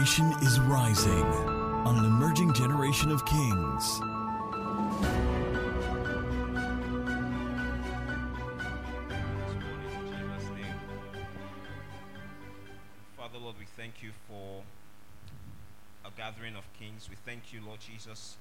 generation 0.00 0.32
is 0.42 0.58
rising 0.60 1.24
on 1.84 1.98
an 1.98 2.06
emerging 2.06 2.54
generation 2.54 3.10
of 3.10 3.22
kings. 3.26 3.98
Father, 13.14 13.36
Lord, 13.42 13.56
we 13.58 13.66
thank 13.76 14.02
you 14.02 14.12
for 14.26 14.62
a 16.06 16.10
gathering 16.16 16.56
of 16.56 16.64
kings. 16.78 17.10
We 17.10 17.16
thank 17.26 17.52
you, 17.52 17.60
Lord 17.66 17.80
Jesus, 17.80 18.38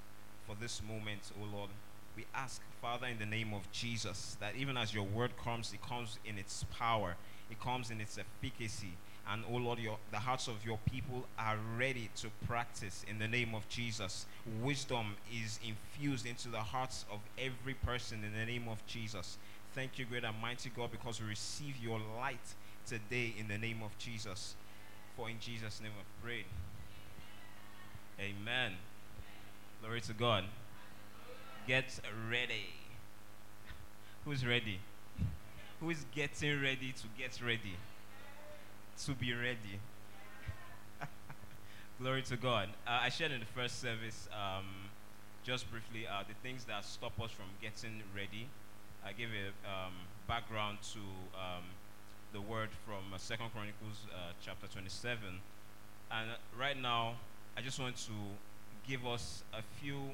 for 0.48 0.56
this 0.62 0.82
moment, 0.82 1.30
oh 1.42 1.46
Lord. 1.54 1.72
We 2.16 2.26
ask, 2.34 2.62
Father, 2.82 3.08
in 3.08 3.20
the 3.20 3.26
name 3.26 3.54
of 3.54 3.70
Jesus, 3.74 4.38
that 4.40 4.56
even 4.56 4.78
as 4.78 4.94
your 4.94 5.04
word 5.04 5.32
comes, 5.44 5.74
it 5.74 5.82
comes 5.82 6.20
in 6.24 6.38
its 6.38 6.64
power, 6.78 7.18
it 7.52 7.60
comes 7.60 7.92
in 7.92 8.00
its 8.00 8.18
efficacy. 8.18 8.94
And, 9.32 9.44
oh 9.52 9.58
Lord, 9.58 9.78
your, 9.78 9.98
the 10.12 10.18
hearts 10.18 10.48
of 10.48 10.66
your 10.66 10.80
people 10.92 11.26
are 11.38 11.58
ready 11.78 12.10
to 12.18 12.30
practice 12.48 13.06
in 13.08 13.20
the 13.20 13.28
name 13.28 13.54
of 13.54 13.68
Jesus. 13.70 14.26
Wisdom 14.64 15.16
is 15.32 15.60
infused 15.66 16.26
into 16.26 16.50
the 16.50 16.58
hearts 16.58 17.06
of 17.12 17.20
every 17.38 17.76
person 17.76 18.24
in 18.24 18.34
the 18.34 18.46
name 18.52 18.68
of 18.68 18.84
Jesus. 18.88 19.38
Thank 19.76 20.00
you, 20.00 20.06
great 20.06 20.24
and 20.24 20.36
mighty 20.42 20.72
God, 20.76 20.90
because 20.92 21.22
we 21.22 21.28
receive 21.28 21.76
your 21.82 22.00
light 22.18 22.56
today 22.88 23.36
in 23.38 23.48
the 23.48 23.58
name 23.58 23.82
of 23.84 23.96
Jesus. 24.00 24.56
For 25.16 25.30
in 25.30 25.40
Jesus' 25.40 25.80
name 25.80 25.92
we 25.96 26.28
pray. 26.28 26.46
Amen. 28.20 28.74
Glory 29.82 30.02
to 30.02 30.14
God. 30.14 30.46
Get 31.68 32.00
ready. 32.32 32.74
Who's 34.26 34.44
ready? 34.44 34.80
Who 35.80 35.92
is 35.92 36.04
getting 36.16 36.62
ready 36.62 36.94
to 36.94 37.08
get 37.16 37.40
ready? 37.46 37.78
To 39.06 39.14
be 39.14 39.34
ready. 39.34 39.80
Glory 42.02 42.22
to 42.24 42.36
God. 42.36 42.68
Uh, 42.86 43.00
I 43.04 43.10
shared 43.10 43.32
in 43.32 43.40
the 43.40 43.46
first 43.46 43.80
service, 43.80 44.28
um, 44.34 44.66
just 45.42 45.72
briefly, 45.72 46.06
uh, 46.06 46.24
the 46.28 46.34
things 46.44 46.66
that 46.66 46.84
stop 46.84 47.14
us 47.22 47.32
from 47.32 47.46
getting 47.62 48.04
ready. 48.14 48.50
I 49.06 49.14
gave 49.14 49.30
a 49.30 49.48
um, 49.70 49.94
background 50.28 50.80
to 50.94 51.00
um, 51.40 51.64
the 52.34 52.42
word 52.42 52.70
from 52.86 53.14
uh, 53.14 53.18
Second 53.18 53.52
Chronicles 53.54 54.04
uh, 54.12 54.34
chapter 54.44 54.68
27, 54.68 55.18
and 56.12 56.30
uh, 56.30 56.34
right 56.60 56.80
now 56.80 57.16
I 57.56 57.62
just 57.62 57.80
want 57.80 57.96
to 57.98 58.12
give 58.86 59.08
us 59.08 59.44
a 59.54 59.62
few 59.82 60.12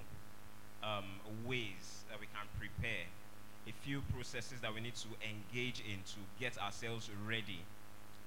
um, 0.83 1.05
ways 1.43 2.05
that 2.11 2.19
we 2.19 2.27
can 2.27 2.45
prepare, 2.59 3.05
a 3.67 3.73
few 3.83 4.03
processes 4.13 4.59
that 4.61 4.71
we 4.71 4.79
need 4.79 4.95
to 4.95 5.07
engage 5.25 5.79
in 5.79 5.97
to 6.05 6.19
get 6.39 6.55
ourselves 6.61 7.09
ready. 7.27 7.61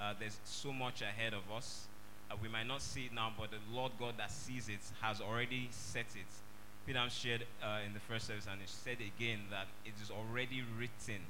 Uh, 0.01 0.15
there's 0.19 0.39
so 0.45 0.73
much 0.73 1.03
ahead 1.03 1.35
of 1.35 1.43
us. 1.55 1.87
Uh, 2.31 2.35
we 2.43 2.49
might 2.49 2.67
not 2.67 2.83
see 2.83 3.07
it 3.07 3.15
now, 3.15 3.33
but 3.39 3.51
the 3.51 3.59
Lord 3.73 3.93
God 3.99 4.15
that 4.19 4.31
sees 4.31 4.69
it 4.69 4.81
has 5.01 5.21
already 5.21 5.69
set 5.71 6.07
it. 6.15 6.27
Peter 6.87 7.05
shared 7.11 7.45
uh, 7.63 7.81
in 7.87 7.93
the 7.93 8.01
first 8.01 8.27
service, 8.27 8.47
and 8.51 8.61
he 8.61 8.67
said 8.67 8.97
again 9.01 9.41
that 9.51 9.67
it 9.85 9.95
is 10.03 10.11
already 10.11 10.63
written 10.79 11.21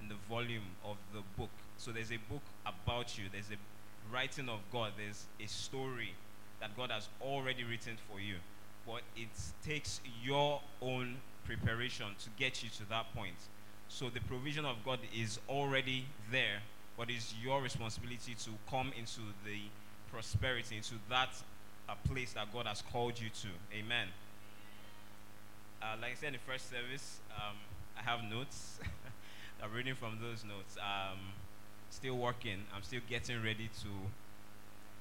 in 0.00 0.08
the 0.08 0.16
volume 0.28 0.74
of 0.84 0.96
the 1.12 1.20
book. 1.36 1.50
So 1.76 1.92
there's 1.92 2.10
a 2.10 2.18
book 2.30 2.42
about 2.66 3.18
you. 3.18 3.24
There's 3.30 3.50
a 3.50 4.12
writing 4.12 4.48
of 4.48 4.60
God. 4.72 4.92
There's 4.96 5.26
a 5.42 5.46
story 5.46 6.14
that 6.60 6.76
God 6.76 6.90
has 6.90 7.08
already 7.22 7.64
written 7.64 7.96
for 8.10 8.20
you. 8.20 8.36
But 8.86 9.02
it 9.16 9.28
takes 9.64 10.00
your 10.22 10.60
own 10.80 11.16
preparation 11.44 12.06
to 12.18 12.30
get 12.38 12.62
you 12.62 12.70
to 12.70 12.88
that 12.88 13.14
point. 13.14 13.36
So 13.88 14.10
the 14.10 14.20
provision 14.20 14.64
of 14.64 14.76
God 14.84 14.98
is 15.16 15.38
already 15.48 16.06
there, 16.30 16.62
but 16.98 17.08
it's 17.08 17.32
your 17.40 17.62
responsibility 17.62 18.34
to 18.34 18.50
come 18.68 18.92
into 18.98 19.20
the 19.46 19.60
prosperity, 20.10 20.76
into 20.76 20.94
that 21.08 21.30
uh, 21.88 21.94
place 22.12 22.32
that 22.32 22.52
God 22.52 22.66
has 22.66 22.82
called 22.82 23.20
you 23.20 23.28
to. 23.28 23.48
Amen. 23.78 24.08
Uh, 25.80 25.94
like 26.02 26.12
I 26.12 26.14
said 26.16 26.26
in 26.28 26.32
the 26.34 26.38
first 26.40 26.68
service, 26.68 27.20
um, 27.36 27.54
I 27.96 28.02
have 28.02 28.24
notes. 28.28 28.80
I'm 29.62 29.72
reading 29.72 29.94
from 29.94 30.18
those 30.20 30.44
notes. 30.44 30.76
Um, 30.76 31.18
still 31.90 32.16
working. 32.16 32.64
I'm 32.74 32.82
still 32.82 33.00
getting 33.08 33.42
ready 33.44 33.70
to 33.82 33.88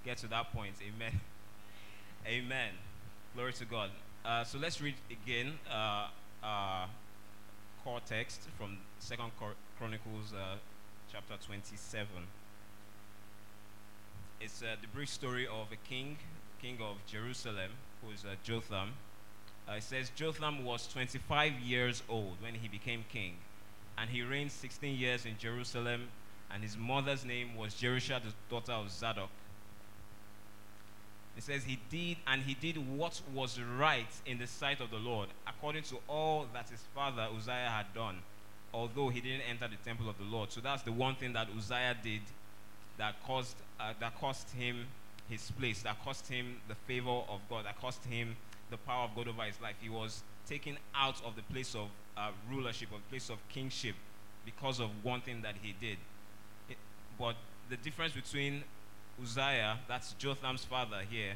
get 0.06 0.18
to 0.18 0.28
that 0.28 0.54
point. 0.54 0.76
Amen. 0.82 1.20
Amen. 2.28 2.70
Glory 3.36 3.54
to 3.54 3.66
God. 3.66 3.90
Uh, 4.24 4.44
so 4.44 4.60
let's 4.60 4.82
read 4.82 4.96
again 5.10 5.54
uh, 5.72 6.08
uh, 6.44 6.86
core 7.84 8.02
text 8.06 8.42
from 8.58 8.78
Second 9.00 9.32
Chronicles 9.80 10.34
uh, 10.34 10.58
chapter 11.12 11.36
27. 11.46 12.08
It's 14.42 14.62
uh, 14.62 14.76
the 14.82 14.88
brief 14.88 15.10
story 15.10 15.48
of 15.48 15.72
a 15.72 15.88
king, 15.88 16.18
king 16.62 16.78
of 16.82 16.98
Jerusalem, 17.08 17.72
who 18.04 18.12
is 18.12 18.26
uh, 18.26 18.36
Jotham. 18.44 18.94
it 19.70 19.84
says 19.84 20.12
Jotham 20.16 20.66
was 20.66 20.88
25 20.88 21.54
years 21.60 22.04
old 22.10 22.36
when 22.42 22.56
he 22.56 22.68
became 22.68 23.06
king, 23.10 23.36
and 23.98 24.10
he 24.10 24.22
reigned 24.22 24.52
16 24.52 24.98
years 24.98 25.26
in 25.26 25.38
Jerusalem. 25.38 26.10
And 26.50 26.64
his 26.64 26.78
mother's 26.78 27.26
name 27.26 27.58
was 27.58 27.74
Jerusha, 27.74 28.22
the 28.24 28.34
daughter 28.50 28.72
of 28.72 28.90
Zadok. 28.90 29.30
It 31.36 31.44
says 31.44 31.66
he 31.66 31.78
did, 31.90 32.18
and 32.26 32.42
he 32.42 32.54
did 32.54 32.78
what 32.98 33.22
was 33.34 33.60
right 33.60 34.08
in 34.26 34.40
the 34.40 34.48
sight 34.48 34.80
of 34.80 34.90
the 34.90 34.98
Lord, 34.98 35.30
according 35.46 35.84
to 35.84 35.98
all 36.08 36.48
that 36.54 36.70
his 36.70 36.82
father 36.96 37.28
Uzziah 37.36 37.70
had 37.70 37.94
done, 37.94 38.20
although 38.78 39.10
he 39.10 39.20
didn't 39.20 39.42
enter 39.50 39.68
the 39.68 39.76
temple 39.84 40.08
of 40.08 40.18
the 40.20 40.24
Lord. 40.24 40.52
So 40.52 40.62
that's 40.62 40.84
the 40.84 40.92
one 40.92 41.16
thing 41.16 41.34
that 41.34 41.48
Uzziah 41.58 41.96
did 42.04 42.22
that 42.98 43.16
caused 43.26 43.56
uh, 43.80 43.94
that 44.00 44.20
cost 44.20 44.50
him 44.52 44.86
his 45.30 45.52
place, 45.52 45.82
that 45.82 46.04
cost 46.04 46.28
him 46.28 46.58
the 46.68 46.76
favor 46.76 47.10
of 47.28 47.40
God, 47.50 47.66
that 47.66 47.80
cost 47.82 48.04
him 48.06 48.36
the 48.70 48.78
power 48.78 49.06
of 49.06 49.16
God 49.16 49.28
over 49.28 49.44
his 49.44 49.60
life. 49.60 49.76
He 49.82 49.90
was 49.90 50.24
taken 50.48 50.78
out 50.96 51.20
of 51.26 51.36
the 51.36 51.42
place 51.54 51.76
of 51.76 51.88
uh, 52.16 52.30
rulership, 52.50 52.90
of 52.94 53.08
place 53.10 53.30
of 53.30 53.38
kingship, 53.50 53.96
because 54.46 54.80
of 54.80 54.90
one 55.04 55.22
thing 55.22 55.42
that 55.42 55.56
he 55.62 55.74
did. 55.82 55.98
It, 56.70 56.78
but 57.20 57.36
the 57.70 57.78
difference 57.78 58.14
between 58.14 58.64
Uzziah, 59.22 59.80
that's 59.88 60.14
Jotham's 60.14 60.64
father 60.64 61.02
here, 61.10 61.34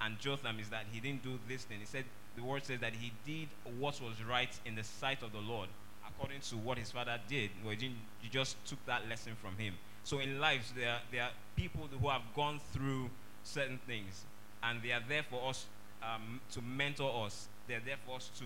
and 0.00 0.18
Jotham 0.20 0.60
is 0.60 0.68
that 0.68 0.84
he 0.92 1.00
didn't 1.00 1.22
do 1.22 1.38
this 1.48 1.64
thing. 1.64 1.78
He 1.80 1.86
said, 1.86 2.04
the 2.36 2.42
word 2.42 2.64
says 2.64 2.80
that 2.80 2.92
he 2.92 3.12
did 3.26 3.48
what 3.78 4.00
was 4.00 4.22
right 4.28 4.50
in 4.64 4.74
the 4.74 4.84
sight 4.84 5.22
of 5.22 5.32
the 5.32 5.38
Lord, 5.38 5.68
according 6.08 6.40
to 6.40 6.56
what 6.56 6.78
his 6.78 6.90
father 6.90 7.18
did. 7.28 7.50
Well, 7.64 7.74
he, 7.74 7.92
he 8.20 8.28
just 8.28 8.56
took 8.66 8.84
that 8.86 9.08
lesson 9.08 9.32
from 9.40 9.56
him. 9.56 9.74
So 10.04 10.18
in 10.18 10.38
life, 10.38 10.72
there 10.76 10.90
are, 10.90 11.00
there 11.10 11.22
are 11.22 11.30
people 11.56 11.88
who 12.00 12.08
have 12.08 12.22
gone 12.34 12.60
through 12.72 13.10
certain 13.42 13.78
things, 13.86 14.24
and 14.62 14.82
they 14.82 14.92
are 14.92 15.02
there 15.08 15.22
for 15.22 15.48
us 15.48 15.66
um, 16.02 16.40
to 16.52 16.62
mentor 16.62 17.26
us. 17.26 17.48
They're 17.68 17.82
there 17.84 17.96
for 18.06 18.16
us 18.16 18.30
to 18.38 18.44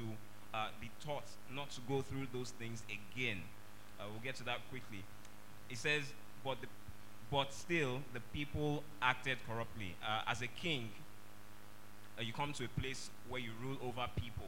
uh, 0.54 0.68
be 0.80 0.90
taught 1.04 1.24
not 1.52 1.70
to 1.70 1.80
go 1.88 2.02
through 2.02 2.28
those 2.32 2.50
things 2.50 2.82
again. 2.88 3.38
Uh, 3.98 4.04
we'll 4.10 4.22
get 4.22 4.36
to 4.36 4.44
that 4.44 4.58
quickly. 4.70 5.02
It 5.68 5.78
says, 5.78 6.02
but 6.44 6.60
the 6.60 6.68
but 7.30 7.52
still 7.52 8.00
the 8.14 8.20
people 8.32 8.82
acted 9.02 9.36
corruptly. 9.46 9.94
Uh, 10.02 10.22
as 10.26 10.40
a 10.40 10.46
king, 10.46 10.88
uh, 12.18 12.22
you 12.22 12.32
come 12.32 12.52
to 12.54 12.64
a 12.64 12.80
place 12.80 13.10
where 13.28 13.40
you 13.40 13.50
rule 13.62 13.76
over 13.82 14.06
people. 14.16 14.46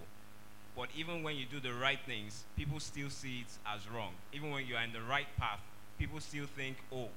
But 0.81 0.89
even 0.97 1.23
when 1.23 1.37
you 1.37 1.45
do 1.45 1.61
the 1.61 1.75
right 1.75 1.99
things, 2.07 2.45
people 2.57 2.81
still 2.81 3.11
see 3.11 3.41
it 3.41 3.53
as 3.67 3.87
wrong. 3.95 4.13
Even 4.33 4.51
when 4.51 4.67
you 4.67 4.77
are 4.77 4.83
in 4.83 4.95
the 4.95 5.03
right 5.03 5.27
path, 5.37 5.61
people 5.99 6.21
still 6.21 6.47
think, 6.47 6.79
oh, 6.91 7.09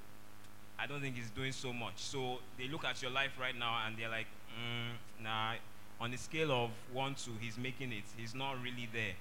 I 0.77 0.85
don't 0.85 0.99
think 0.99 1.15
he's 1.15 1.29
doing 1.29 1.53
so 1.53 1.71
much. 1.71 1.93
So 1.95 2.39
they 2.57 2.67
look 2.67 2.83
at 2.83 3.01
your 3.01 3.11
life 3.11 3.31
right 3.39 3.57
now 3.57 3.83
and 3.87 3.95
they're 3.97 4.09
like, 4.09 4.27
mm, 4.49 5.23
nah, 5.23 5.53
on 6.01 6.11
the 6.11 6.17
scale 6.17 6.51
of 6.51 6.71
one 6.91 7.15
to 7.15 7.29
he's 7.39 7.57
making 7.57 7.93
it, 7.93 8.03
he's 8.17 8.35
not 8.35 8.61
really 8.61 8.89
there. 8.91 9.13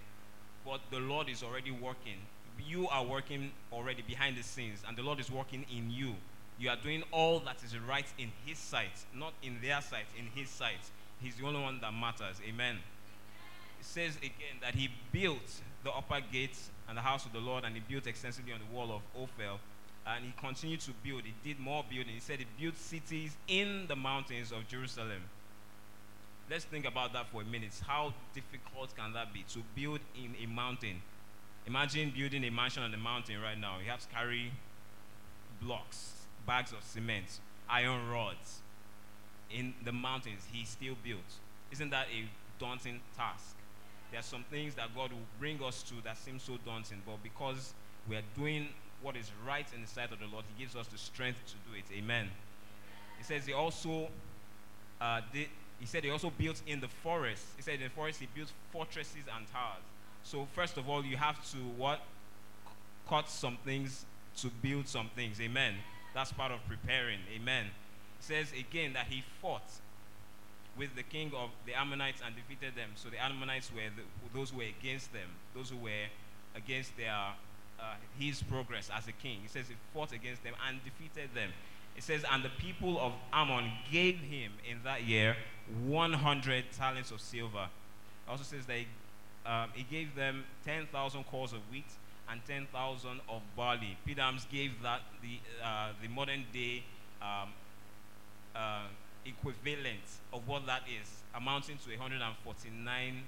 But 0.67 0.81
the 0.91 0.99
Lord 0.99 1.29
is 1.29 1.45
already 1.45 1.71
working. 1.71 2.19
You 2.67 2.89
are 2.89 3.05
working 3.05 3.53
already 3.73 4.03
behind 4.03 4.37
the 4.37 4.43
scenes, 4.43 4.81
and 4.89 4.97
the 4.97 5.05
Lord 5.05 5.21
is 5.21 5.31
working 5.31 5.65
in 5.71 5.89
you 5.93 6.17
you 6.59 6.71
are 6.71 6.77
doing 6.77 7.03
all 7.11 7.41
that 7.41 7.57
is 7.65 7.77
right 7.77 8.07
in 8.19 8.31
His 8.47 8.57
sight, 8.57 9.05
not 9.15 9.33
in 9.43 9.57
their 9.61 9.81
sight, 9.81 10.07
in 10.17 10.27
His 10.35 10.49
sight. 10.49 10.79
He's 11.21 11.35
the 11.35 11.45
only 11.45 11.61
one 11.61 11.81
that 11.81 11.93
matters. 11.93 12.41
Amen. 12.49 12.79
Says 13.83 14.17
again 14.17 14.59
that 14.61 14.75
He 14.75 14.89
built 15.13 15.61
the 15.85 15.91
upper 15.91 16.21
gates 16.33 16.71
and 16.89 16.97
the 16.97 17.03
house 17.03 17.27
of 17.27 17.33
the 17.33 17.41
Lord, 17.41 17.65
and 17.65 17.75
He 17.75 17.81
built 17.81 18.07
extensively 18.07 18.53
on 18.53 18.61
the 18.61 18.75
wall 18.75 18.93
of 18.93 19.03
Ophel. 19.21 19.59
And 20.07 20.25
He 20.25 20.33
continued 20.41 20.81
to 20.81 20.93
build. 21.05 21.23
He 21.23 21.35
did 21.45 21.61
more 21.61 21.85
building. 21.89 22.15
He 22.15 22.21
said 22.21 22.39
He 22.39 22.47
built 22.61 22.77
cities 22.77 23.37
in 23.49 23.87
the 23.89 23.97
mountains 23.97 24.53
of 24.53 24.67
Jerusalem. 24.69 25.23
Let's 26.51 26.65
think 26.65 26.87
about 26.87 27.13
that 27.13 27.29
for 27.29 27.43
a 27.43 27.45
minute. 27.45 27.81
How 27.87 28.13
difficult 28.35 28.97
can 28.97 29.13
that 29.13 29.33
be 29.33 29.45
to 29.51 29.61
build 29.75 30.01
in 30.15 30.35
a 30.43 30.47
mountain? 30.47 31.03
Imagine 31.67 32.13
building 32.17 32.45
a 32.45 32.51
mansion 32.51 32.83
on 32.83 32.91
the 32.91 32.97
mountain 32.97 33.41
right 33.41 33.59
now. 33.59 33.79
You 33.83 33.91
have 33.91 34.01
to 34.01 34.09
carry 34.09 34.53
blocks 35.61 36.23
bags 36.47 36.73
of 36.73 36.83
cement, 36.83 37.41
iron 37.69 38.09
rods 38.09 38.61
in 39.51 39.75
the 39.85 39.93
mountains 39.93 40.47
he 40.53 40.65
still 40.65 40.97
built. 41.03 41.21
Isn't 41.71 41.91
that 41.91 42.07
a 42.09 42.29
daunting 42.59 43.01
task? 43.17 43.57
There 44.13 44.21
are 44.21 44.23
some 44.23 44.45
things 44.51 44.77
that 44.77 44.95
God 44.95 45.11
will 45.11 45.27
bring 45.41 45.61
us 45.65 45.83
to 45.85 45.95
that 46.05 46.17
seem 46.19 46.39
so 46.39 46.59
daunting, 46.65 47.03
but 47.05 47.21
because 47.23 47.75
we 48.09 48.15
are 48.15 48.23
doing 48.37 48.69
what 49.03 49.17
is 49.17 49.33
right 49.45 49.67
in 49.75 49.81
the 49.81 49.89
sight 49.89 50.13
of 50.13 50.21
the 50.21 50.27
Lord, 50.27 50.45
He 50.55 50.63
gives 50.63 50.77
us 50.77 50.87
the 50.87 50.99
strength 50.99 51.39
to 51.47 51.55
do 51.69 51.77
it. 51.77 51.85
Amen. 51.99 52.29
He 53.19 53.25
says 53.25 53.47
He 53.47 53.53
also 53.53 54.09
uh, 55.03 55.21
they, 55.33 55.49
he 55.81 55.87
said 55.87 56.05
he 56.05 56.11
also 56.11 56.31
built 56.31 56.63
in 56.65 56.79
the 56.79 56.87
forest. 56.87 57.45
He 57.57 57.63
said 57.63 57.75
in 57.75 57.81
the 57.83 57.91
forest 57.91 58.21
he 58.21 58.29
built 58.33 58.53
fortresses 58.71 59.25
and 59.37 59.51
towers. 59.51 59.83
So 60.23 60.47
first 60.55 60.77
of 60.77 60.89
all, 60.89 61.05
you 61.05 61.17
have 61.17 61.45
to 61.51 61.57
what? 61.77 62.01
Cut 63.09 63.29
some 63.29 63.59
things 63.65 64.07
to 64.37 64.49
build 64.63 64.87
some 64.87 65.11
things. 65.17 65.41
Amen. 65.41 65.75
That's 66.15 66.31
part 66.31 66.53
of 66.53 66.61
preparing. 66.69 67.19
Amen. 67.35 67.67
It 67.67 68.25
says 68.25 68.53
again 68.53 68.93
that 68.93 69.07
he 69.09 69.25
fought 69.41 69.69
with 70.77 70.95
the 70.97 71.03
king 71.03 71.33
of 71.37 71.51
the 71.67 71.75
Ammonites 71.75 72.21
and 72.25 72.35
defeated 72.35 72.75
them. 72.75 72.91
So 72.95 73.09
the 73.11 73.23
Ammonites 73.23 73.71
were 73.73 73.91
the, 73.95 74.03
those 74.37 74.51
who 74.51 74.59
were 74.59 74.71
against 74.81 75.13
them, 75.13 75.29
those 75.55 75.71
who 75.71 75.77
were 75.77 76.09
against 76.55 76.97
their 76.97 77.35
uh, 77.83 77.95
his 78.19 78.43
progress 78.43 78.91
as 78.95 79.09
a 79.09 79.13
king. 79.13 79.39
He 79.43 79.49
says 79.49 79.67
he 79.69 79.75
fought 79.93 80.13
against 80.13 80.45
them 80.45 80.55
and 80.69 80.79
defeated 80.85 81.31
them. 81.35 81.51
It 81.97 82.03
says, 82.03 82.25
and 82.31 82.43
the 82.43 82.51
people 82.59 82.99
of 82.99 83.13
Ammon 83.33 83.71
gave 83.91 84.17
him 84.17 84.53
in 84.69 84.79
that 84.85 85.03
year 85.05 85.37
100 85.85 86.65
talents 86.73 87.11
of 87.11 87.21
silver. 87.21 87.69
It 88.27 88.31
also 88.31 88.45
says 88.45 88.65
that 88.67 88.79
he, 88.79 88.87
um, 89.45 89.71
he 89.75 89.83
gave 89.83 90.15
them 90.15 90.45
10,000 90.65 91.25
kors 91.27 91.53
of 91.53 91.61
wheat 91.71 91.85
and 92.31 92.41
10,000 92.47 93.21
of 93.29 93.43
barley. 93.57 93.99
Pedams 94.07 94.49
gave 94.49 94.81
that 94.83 95.01
the, 95.21 95.39
uh, 95.63 95.91
the 96.01 96.09
modern 96.09 96.45
day 96.53 96.85
um, 97.21 97.51
uh, 98.55 98.85
equivalent 99.25 100.03
of 100.33 100.47
what 100.47 100.67
that 100.67 100.83
is, 100.89 101.23
amounting 101.35 101.79
to 101.79 101.91
149 101.91 103.23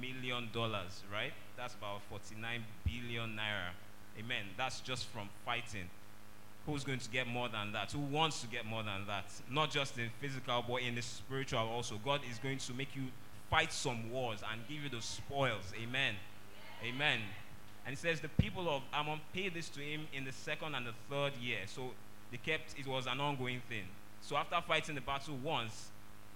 million 0.00 0.48
dollars, 0.52 1.02
right? 1.12 1.32
That's 1.56 1.74
about 1.74 2.02
49 2.10 2.64
billion 2.84 3.30
naira. 3.30 3.72
Amen. 4.18 4.44
That's 4.56 4.80
just 4.80 5.06
from 5.06 5.28
fighting. 5.44 5.88
Who's 6.66 6.84
going 6.84 7.00
to 7.00 7.10
get 7.10 7.26
more 7.26 7.48
than 7.48 7.72
that? 7.72 7.90
Who 7.90 7.98
wants 7.98 8.40
to 8.42 8.46
get 8.46 8.64
more 8.64 8.82
than 8.82 9.06
that? 9.08 9.24
Not 9.50 9.70
just 9.70 9.98
in 9.98 10.10
physical, 10.20 10.64
but 10.66 10.82
in 10.82 10.94
the 10.94 11.02
spiritual 11.02 11.60
also. 11.60 11.98
God 12.04 12.20
is 12.30 12.38
going 12.38 12.58
to 12.58 12.74
make 12.74 12.94
you 12.94 13.02
fight 13.50 13.72
some 13.72 14.10
wars 14.12 14.40
and 14.50 14.60
give 14.68 14.84
you 14.84 14.88
the 14.88 15.02
spoils. 15.02 15.72
Amen. 15.82 16.14
Amen. 16.84 17.20
And 17.84 17.94
it 17.94 17.98
says 17.98 18.20
the 18.20 18.28
people 18.28 18.68
of 18.68 18.82
Ammon 18.92 19.20
paid 19.34 19.54
this 19.54 19.68
to 19.70 19.80
him 19.80 20.06
in 20.12 20.24
the 20.24 20.32
second 20.32 20.74
and 20.74 20.86
the 20.86 20.94
third 21.10 21.32
year. 21.40 21.58
So 21.66 21.90
they 22.30 22.36
kept 22.36 22.78
it 22.78 22.86
was 22.86 23.06
an 23.06 23.20
ongoing 23.20 23.60
thing. 23.68 23.84
So 24.22 24.36
after 24.36 24.56
fighting 24.66 24.94
the 24.94 25.00
battle 25.00 25.36
once, 25.42 25.88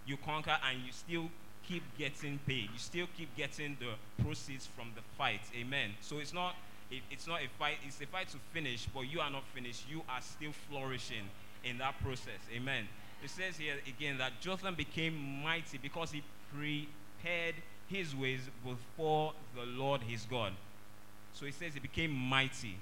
you 0.06 0.16
conquer 0.16 0.56
and 0.68 0.82
you 0.84 0.92
still 0.92 1.30
keep 1.66 1.82
getting 1.96 2.38
paid. 2.46 2.68
You 2.72 2.78
still 2.78 3.06
keep 3.16 3.34
getting 3.36 3.76
the 3.80 4.22
proceeds 4.22 4.66
from 4.66 4.90
the 4.94 5.02
fight. 5.16 5.40
Amen. 5.56 5.90
So 6.00 6.18
it's 6.18 6.34
not 6.34 6.56
it, 6.90 7.02
it's 7.10 7.26
not 7.26 7.40
a 7.42 7.48
fight, 7.58 7.78
it's 7.84 8.00
a 8.00 8.06
fight 8.06 8.28
to 8.28 8.36
finish, 8.52 8.86
but 8.94 9.02
you 9.02 9.20
are 9.20 9.30
not 9.30 9.44
finished. 9.54 9.84
You 9.90 10.02
are 10.08 10.20
still 10.20 10.52
flourishing 10.68 11.28
in 11.64 11.78
that 11.78 12.00
process. 12.02 12.38
Amen. 12.54 12.86
It 13.24 13.30
says 13.30 13.56
here 13.56 13.74
again 13.88 14.18
that 14.18 14.40
Jotham 14.40 14.74
became 14.74 15.42
mighty 15.42 15.78
because 15.78 16.12
he 16.12 16.22
prepared 16.54 17.56
his 17.88 18.14
ways 18.14 18.40
before 18.64 19.32
the 19.56 19.64
Lord 19.64 20.02
his 20.02 20.24
God. 20.24 20.52
So 21.32 21.46
he 21.46 21.52
says 21.52 21.74
he 21.74 21.80
became 21.80 22.12
mighty. 22.12 22.76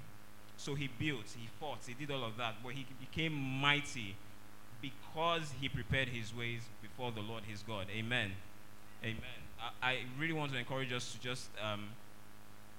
So 0.56 0.74
he 0.74 0.88
built, 0.98 1.24
he 1.36 1.48
fought, 1.58 1.78
he 1.86 1.94
did 1.94 2.14
all 2.14 2.24
of 2.24 2.36
that, 2.36 2.54
but 2.62 2.72
he 2.72 2.86
became 3.00 3.32
mighty 3.32 4.14
because 4.84 5.52
he 5.60 5.69
prepared 5.69 6.08
his 6.08 6.34
ways 6.34 6.60
before 6.82 7.12
the 7.12 7.20
Lord 7.20 7.44
his 7.44 7.62
God. 7.62 7.86
Amen. 7.90 8.32
Amen. 9.02 9.38
I, 9.82 9.88
I 9.90 9.98
really 10.19 10.32
want 10.32 10.52
to 10.52 10.58
encourage 10.58 10.92
us 10.92 11.12
to 11.12 11.20
just 11.20 11.48
um, 11.62 11.88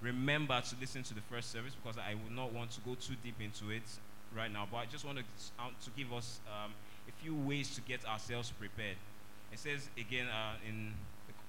remember 0.02 0.60
to 0.62 0.75
listen 0.80 1.04
to 1.04 1.13
the 1.13 1.22
first 1.22 1.52
service 1.52 1.74
because 1.75 1.98
I 1.98 2.13
would 2.13 2.36
not 2.36 2.54
want 2.54 2.72
to 2.72 2.81
go 2.81 2.96
too 2.96 3.16
deep 3.24 3.36
into 3.40 3.72
it 3.72 3.84
right 4.36 4.52
now. 4.52 4.68
But 4.69 4.78
I 4.78 4.86
just 4.86 5.06
want 5.06 5.19
to, 5.19 5.24
uh, 5.60 5.69
to 5.84 5.90
give 5.98 6.13
us 6.13 6.40
um, 6.48 6.74
a 7.07 7.24
few 7.24 7.36
ways 7.36 7.74
to 7.75 7.81
get 7.81 8.06
ourselves 8.06 8.51
prepared. 8.51 8.98
It 9.51 9.60
says 9.60 9.90
again 9.98 10.28
uh, 10.28 10.56
in 10.68 10.94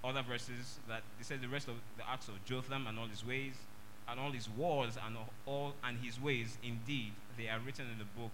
other 0.04 0.22
verses 0.22 0.78
that 0.88 1.02
it 1.18 1.26
says 1.26 1.40
the 1.40 1.48
rest 1.48 1.68
of 1.68 1.74
the 1.96 2.08
acts 2.08 2.28
of 2.28 2.42
Jotham 2.44 2.86
and 2.86 2.98
all 2.98 3.06
his 3.06 3.26
ways 3.26 3.54
and 4.08 4.20
all 4.20 4.30
his 4.30 4.48
wars 4.48 4.96
and 5.04 5.16
all 5.46 5.74
and 5.82 5.98
his 5.98 6.20
ways 6.20 6.58
indeed 6.62 7.12
they 7.36 7.48
are 7.48 7.58
written 7.58 7.86
in 7.90 7.98
the 7.98 8.04
book 8.20 8.30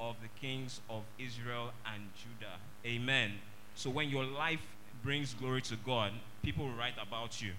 of 0.00 0.16
the 0.22 0.28
kings 0.40 0.80
of 0.88 1.02
Israel 1.18 1.72
and 1.92 2.02
Judah. 2.16 2.54
Amen. 2.84 3.32
So 3.74 3.90
when 3.90 4.08
your 4.08 4.24
life 4.24 4.60
brings 5.02 5.34
glory 5.34 5.62
to 5.62 5.76
God, 5.76 6.12
people 6.42 6.66
will 6.66 6.74
write 6.74 6.94
about 7.00 7.40
you. 7.42 7.52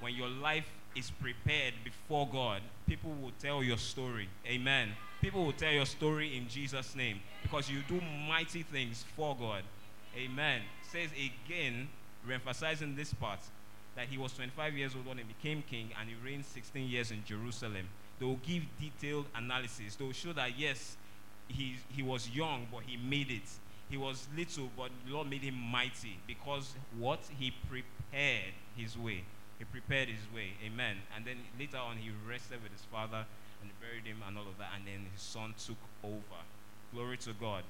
When 0.00 0.14
your 0.14 0.28
life 0.28 0.68
is 0.96 1.10
prepared 1.10 1.74
before 1.84 2.28
God, 2.30 2.62
people 2.86 3.14
will 3.20 3.32
tell 3.40 3.62
your 3.62 3.76
story. 3.76 4.28
Amen. 4.46 4.90
People 5.20 5.44
will 5.44 5.52
tell 5.52 5.72
your 5.72 5.86
story 5.86 6.36
in 6.36 6.48
Jesus' 6.48 6.94
name 6.94 7.20
because 7.42 7.68
you 7.68 7.80
do 7.88 8.00
mighty 8.28 8.62
things 8.62 9.04
for 9.16 9.36
God. 9.36 9.62
Amen. 10.16 10.62
Says 10.90 11.10
again, 11.12 11.88
re-emphasizing 12.26 12.94
this 12.94 13.12
part, 13.12 13.40
that 13.96 14.06
he 14.06 14.16
was 14.16 14.32
25 14.32 14.74
years 14.76 14.94
old 14.94 15.06
when 15.06 15.18
he 15.18 15.24
became 15.24 15.62
king 15.68 15.90
and 15.98 16.08
he 16.08 16.14
reigned 16.24 16.44
16 16.44 16.88
years 16.88 17.10
in 17.10 17.24
Jerusalem. 17.24 17.88
They 18.18 18.26
will 18.26 18.40
give 18.46 18.62
detailed 18.80 19.26
analysis. 19.34 19.96
They 19.96 20.04
will 20.04 20.12
show 20.12 20.32
that 20.34 20.58
yes, 20.58 20.96
he, 21.48 21.76
he 21.94 22.02
was 22.02 22.30
young, 22.30 22.66
but 22.70 22.82
he 22.86 22.96
made 22.96 23.30
it. 23.30 23.48
He 23.90 23.96
was 23.96 24.28
little, 24.36 24.68
but 24.76 24.90
the 25.06 25.14
Lord 25.14 25.30
made 25.30 25.42
him 25.42 25.54
mighty 25.54 26.18
because 26.26 26.74
what? 26.98 27.20
He 27.38 27.52
prepared 27.68 28.52
his 28.76 28.96
way. 28.98 29.24
He 29.58 29.64
prepared 29.64 30.08
his 30.08 30.20
way. 30.34 30.52
Amen. 30.64 30.96
And 31.16 31.24
then 31.24 31.38
later 31.58 31.78
on, 31.78 31.96
he 31.96 32.10
rested 32.28 32.62
with 32.62 32.72
his 32.72 32.82
father 32.92 33.24
and 33.62 33.70
buried 33.80 34.04
him 34.04 34.22
and 34.26 34.36
all 34.36 34.44
of 34.46 34.58
that. 34.58 34.68
And 34.76 34.86
then 34.86 35.06
his 35.12 35.22
son 35.22 35.54
took 35.58 35.78
over. 36.04 36.40
Glory 36.92 37.16
to 37.18 37.32
God. 37.32 37.64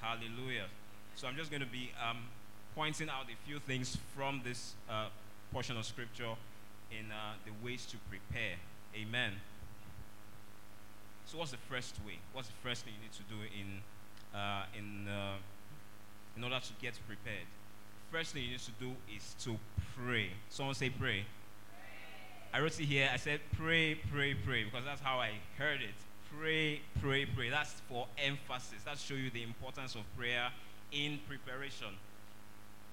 Hallelujah. 0.00 0.66
So 1.14 1.26
I'm 1.26 1.36
just 1.36 1.50
going 1.50 1.62
to 1.62 1.66
be 1.66 1.90
um, 2.08 2.18
pointing 2.74 3.08
out 3.08 3.24
a 3.24 3.46
few 3.46 3.58
things 3.60 3.96
from 4.14 4.42
this 4.44 4.74
uh, 4.90 5.06
portion 5.52 5.76
of 5.76 5.84
scripture 5.84 6.34
in 6.90 7.10
uh, 7.10 7.34
the 7.44 7.52
ways 7.64 7.86
to 7.86 7.96
prepare. 8.08 8.56
Amen. 8.96 9.32
So 11.28 11.36
what's 11.36 11.50
the 11.50 11.58
first 11.58 11.94
way? 12.06 12.18
What's 12.32 12.48
the 12.48 12.54
first 12.62 12.86
thing 12.86 12.94
you 12.96 13.02
need 13.02 13.12
to 13.12 13.22
do 13.28 13.36
in 13.52 14.38
uh, 14.38 14.64
in 14.74 15.06
uh, 15.06 15.36
in 16.34 16.42
order 16.42 16.58
to 16.58 16.72
get 16.80 16.98
prepared? 17.06 17.44
first 18.10 18.32
thing 18.32 18.42
you 18.44 18.52
need 18.52 18.60
to 18.60 18.70
do 18.80 18.92
is 19.14 19.34
to 19.44 19.58
pray. 19.94 20.30
Someone 20.48 20.74
say 20.74 20.88
pray. 20.88 21.26
I 22.54 22.60
wrote 22.60 22.80
it 22.80 22.84
here. 22.84 23.10
I 23.12 23.18
said 23.18 23.40
pray, 23.52 23.96
pray, 24.10 24.32
pray 24.32 24.64
because 24.64 24.86
that's 24.86 25.02
how 25.02 25.18
I 25.18 25.32
heard 25.58 25.82
it. 25.82 25.94
Pray, 26.34 26.80
pray, 27.02 27.26
pray. 27.26 27.50
That's 27.50 27.74
for 27.90 28.06
emphasis. 28.16 28.82
That 28.86 28.96
show 28.96 29.12
you 29.12 29.28
the 29.28 29.42
importance 29.42 29.96
of 29.96 30.02
prayer 30.16 30.48
in 30.92 31.18
preparation. 31.28 31.88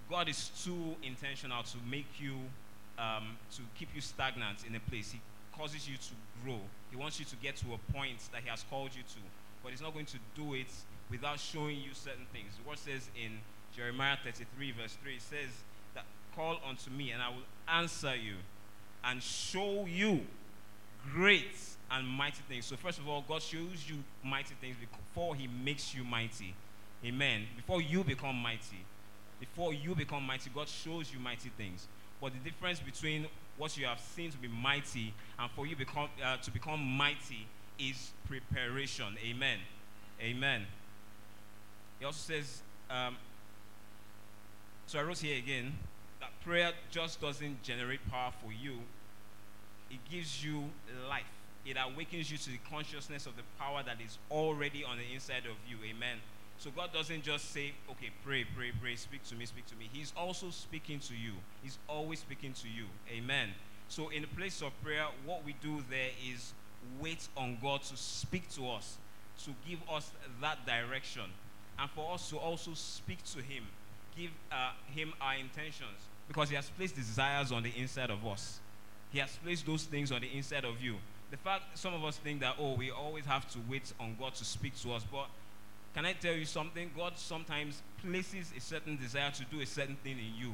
God 0.10 0.28
is 0.28 0.52
too 0.62 0.96
intentional 1.02 1.64
to 1.64 1.78
make 1.90 2.20
you, 2.20 2.36
um, 3.00 3.38
to 3.56 3.62
keep 3.80 3.88
you 3.96 4.02
stagnant 4.02 4.66
in 4.68 4.76
a 4.76 4.80
place. 4.82 5.14
He 5.14 5.22
causes 5.58 5.88
you 5.88 5.96
to 5.96 6.14
grow. 6.44 6.60
He 6.92 6.98
wants 6.98 7.20
you 7.20 7.26
to 7.26 7.36
get 7.38 7.56
to 7.58 7.68
a 7.74 7.94
point 7.94 8.20
that 8.32 8.42
He 8.44 8.50
has 8.50 8.64
called 8.70 8.92
you 8.96 9.04
to. 9.04 9.20
But 9.64 9.72
He's 9.72 9.82
not 9.82 9.94
going 9.94 10.06
to 10.08 10.18
do 10.36 10.54
it 10.54 10.72
without 11.10 11.40
showing 11.40 11.78
you 11.78 11.94
certain 11.94 12.26
things. 12.34 12.54
The 12.62 12.68
word 12.68 12.80
says 12.80 13.10
in 13.16 13.40
Jeremiah 13.76 14.18
33, 14.24 14.72
verse 14.72 14.98
3 15.04 15.16
it 15.16 15.22
says 15.22 15.50
that 15.94 16.06
call 16.36 16.60
unto 16.68 16.90
me 16.92 17.12
and 17.12 17.22
I 17.22 17.30
will 17.30 17.46
answer 17.68 18.16
you 18.16 18.36
and 19.04 19.22
show 19.22 19.86
you 19.86 20.22
great 21.14 21.56
and 21.92 22.08
mighty 22.08 22.42
things. 22.50 22.66
So, 22.66 22.76
first 22.76 23.00
of 23.00 23.08
all, 23.08 23.24
God 23.28 23.42
shows 23.42 23.86
you 23.88 23.98
mighty 24.24 24.56
things 24.60 24.76
before 24.80 25.36
He 25.36 25.48
makes 25.48 25.94
you 25.94 26.04
mighty. 26.04 26.56
Amen. 27.06 27.44
Before 27.56 27.82
you 27.82 28.04
become 28.04 28.36
mighty. 28.36 28.84
Before 29.40 29.74
you 29.74 29.94
become 29.94 30.24
mighty, 30.24 30.50
God 30.54 30.68
shows 30.68 31.14
you 31.14 31.20
mighty 31.20 31.50
things. 31.50 31.88
But 32.22 32.34
the 32.34 32.50
difference 32.50 32.80
between 32.80 33.28
what 33.58 33.78
you 33.78 33.86
have 33.86 34.00
seen 34.00 34.32
to 34.32 34.38
be 34.38 34.48
mighty 34.48 35.14
and 35.40 35.50
for 35.52 35.66
you 35.66 35.76
become, 35.76 36.10
uh, 36.24 36.38
to 36.38 36.52
become 36.52 36.80
mighty 36.80 37.48
is 37.80 38.12
preparation. 38.28 39.16
Amen. 39.26 39.60
Amen. 40.22 40.66
He 42.00 42.06
also 42.06 42.34
says, 42.34 42.62
um, 42.90 43.18
so 44.88 45.00
I 45.00 45.04
wrote 45.04 45.20
here 45.20 45.38
again 45.38 45.74
that 46.20 46.30
prayer 46.44 46.72
just 46.92 47.22
doesn't 47.22 47.64
generate 47.64 48.00
power 48.10 48.32
for 48.44 48.52
you, 48.52 48.80
it 49.90 50.00
gives 50.10 50.44
you 50.44 50.64
life. 51.10 51.24
It 51.66 51.78
awakens 51.84 52.30
you 52.30 52.38
to 52.38 52.50
the 52.50 52.60
consciousness 52.70 53.26
of 53.26 53.36
the 53.36 53.42
power 53.58 53.82
that 53.84 53.98
is 54.00 54.18
already 54.30 54.84
on 54.84 54.98
the 54.98 55.14
inside 55.14 55.46
of 55.46 55.58
you. 55.68 55.78
Amen. 55.90 56.18
So 56.58 56.72
God 56.76 56.92
doesn't 56.94 57.24
just 57.24 57.52
say, 57.52 57.74
okay, 57.92 58.10
pray, 58.24 58.46
pray, 58.56 58.72
pray, 58.82 58.96
speak 58.96 59.24
to 59.26 59.36
me, 59.36 59.46
speak 59.46 59.66
to 59.68 59.76
me. 59.76 59.90
He's 59.92 60.14
also 60.18 60.50
speaking 60.50 61.00
to 61.00 61.14
you. 61.14 61.34
He's 61.62 61.78
always 61.88 62.20
speaking 62.20 62.54
to 62.54 62.68
you. 62.68 62.86
Amen. 63.12 63.50
So 63.88 64.10
in 64.10 64.22
the 64.22 64.28
place 64.28 64.62
of 64.62 64.72
prayer, 64.84 65.06
what 65.26 65.46
we 65.46 65.56
do 65.62 65.84
there 65.90 66.10
is 66.32 66.54
wait 67.00 67.28
on 67.36 67.58
God 67.62 67.84
to 67.84 67.98
speak 67.98 68.50
to 68.52 68.70
us, 68.70 68.98
to 69.44 69.52
give 69.68 69.80
us 69.92 70.12
that 70.42 70.66
direction, 70.66 71.24
and 71.78 71.90
for 71.92 72.14
us 72.14 72.30
to 72.30 72.38
also 72.38 72.74
speak 72.74 73.24
to 73.26 73.42
Him 73.42 73.66
give 74.18 74.32
uh, 74.52 74.72
him 74.94 75.14
our 75.22 75.36
intentions 75.36 76.10
because 76.28 76.50
he 76.50 76.56
has 76.56 76.70
placed 76.72 76.96
desires 76.96 77.52
on 77.52 77.64
the 77.64 77.72
inside 77.78 78.10
of 78.10 78.26
us. 78.26 78.60
He 79.12 79.20
has 79.20 79.38
placed 79.44 79.66
those 79.66 79.84
things 79.84 80.12
on 80.12 80.22
the 80.22 80.28
inside 80.36 80.66
of 80.66 80.82
you. 80.82 80.96
The 81.32 81.38
fact 81.38 81.78
some 81.78 81.94
of 81.94 82.04
us 82.04 82.18
think 82.18 82.40
that, 82.42 82.56
oh, 82.60 82.74
we 82.74 82.92
always 82.92 83.26
have 83.26 83.50
to 83.52 83.60
wait 83.70 83.94
on 84.00 84.16
God 84.20 84.36
to 84.36 84.46
speak 84.46 84.76
to 84.82 84.94
us, 84.94 85.04
but 85.12 85.28
Can 85.96 86.06
I 86.06 86.12
tell 86.12 86.34
you 86.34 86.44
something? 86.44 86.92
God 86.96 87.14
sometimes 87.16 87.82
places 88.04 88.52
a 88.56 88.60
certain 88.60 88.98
desire 88.98 89.32
to 89.32 89.46
do 89.46 89.62
a 89.62 89.66
certain 89.66 89.96
thing 90.04 90.18
in 90.20 90.38
you. 90.38 90.54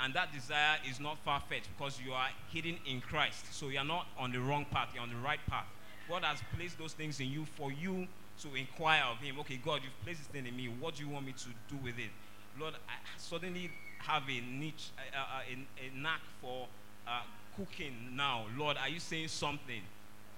And 0.00 0.12
that 0.14 0.32
desire 0.32 0.78
is 0.90 0.98
not 0.98 1.16
far 1.24 1.40
fetched 1.48 1.68
because 1.78 2.00
you 2.04 2.12
are 2.12 2.26
hidden 2.52 2.76
in 2.84 3.00
Christ. 3.00 3.54
So 3.54 3.68
you're 3.68 3.84
not 3.84 4.08
on 4.18 4.32
the 4.32 4.40
wrong 4.40 4.66
path, 4.68 4.88
you're 4.92 5.04
on 5.04 5.10
the 5.10 5.16
right 5.24 5.38
path. 5.48 5.66
God 6.08 6.24
has 6.24 6.40
placed 6.56 6.76
those 6.76 6.92
things 6.92 7.20
in 7.20 7.28
you 7.28 7.44
for 7.44 7.70
you 7.70 8.08
to 8.42 8.54
inquire 8.56 9.04
of 9.04 9.18
Him. 9.18 9.38
Okay, 9.40 9.60
God, 9.64 9.82
you've 9.84 10.04
placed 10.04 10.20
this 10.20 10.26
thing 10.26 10.44
in 10.44 10.56
me. 10.56 10.68
What 10.80 10.96
do 10.96 11.04
you 11.04 11.08
want 11.08 11.24
me 11.24 11.34
to 11.38 11.48
do 11.72 11.80
with 11.84 11.96
it? 11.96 12.10
Lord, 12.58 12.74
I 12.88 12.94
suddenly 13.16 13.70
have 13.98 14.24
a 14.24 14.40
niche, 14.40 14.90
a, 15.14 15.18
a, 15.18 15.86
a 15.86 16.00
knack 16.02 16.22
for 16.40 16.66
uh, 17.06 17.20
cooking 17.56 17.94
now. 18.16 18.46
Lord, 18.58 18.76
are 18.76 18.88
you 18.88 18.98
saying 18.98 19.28
something? 19.28 19.82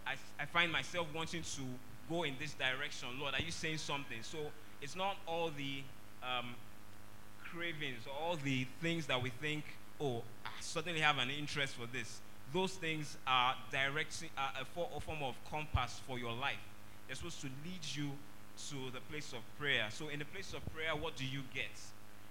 I, 0.07 0.17
I 0.39 0.45
find 0.45 0.71
myself 0.71 1.07
wanting 1.15 1.43
to 1.43 1.63
go 2.09 2.23
in 2.25 2.35
this 2.39 2.55
direction. 2.55 3.09
Lord, 3.21 3.35
are 3.35 3.43
you 3.43 3.51
saying 3.51 3.79
something? 3.79 4.23
So 4.23 4.39
it's 4.81 4.97
not 4.97 5.17
all 5.27 5.51
the 5.57 5.83
um, 6.23 6.55
cravings, 7.53 8.03
all 8.21 8.37
the 8.37 8.67
things 8.81 9.07
that 9.07 9.23
we 9.23 9.31
think, 9.31 9.65
oh, 10.01 10.23
I 10.45 10.51
suddenly 10.61 11.01
have 11.01 11.19
an 11.19 11.31
interest 11.31 11.75
for 11.75 11.87
this. 11.87 12.21
Those 12.53 12.73
things 12.73 13.17
are 13.27 13.55
directing 13.71 14.29
a 14.37 14.65
form 14.65 15.23
of 15.23 15.35
compass 15.51 16.01
for 16.07 16.19
your 16.19 16.33
life. 16.33 16.61
They're 17.07 17.17
supposed 17.17 17.41
to 17.41 17.49
lead 17.65 17.81
you 17.95 18.11
to 18.69 18.91
the 18.93 19.01
place 19.11 19.33
of 19.33 19.41
prayer. 19.59 19.87
So 19.91 20.09
in 20.09 20.19
the 20.19 20.25
place 20.27 20.53
of 20.53 20.61
prayer, 20.75 20.95
what 20.95 21.17
do 21.17 21.25
you 21.25 21.41
get? 21.55 21.73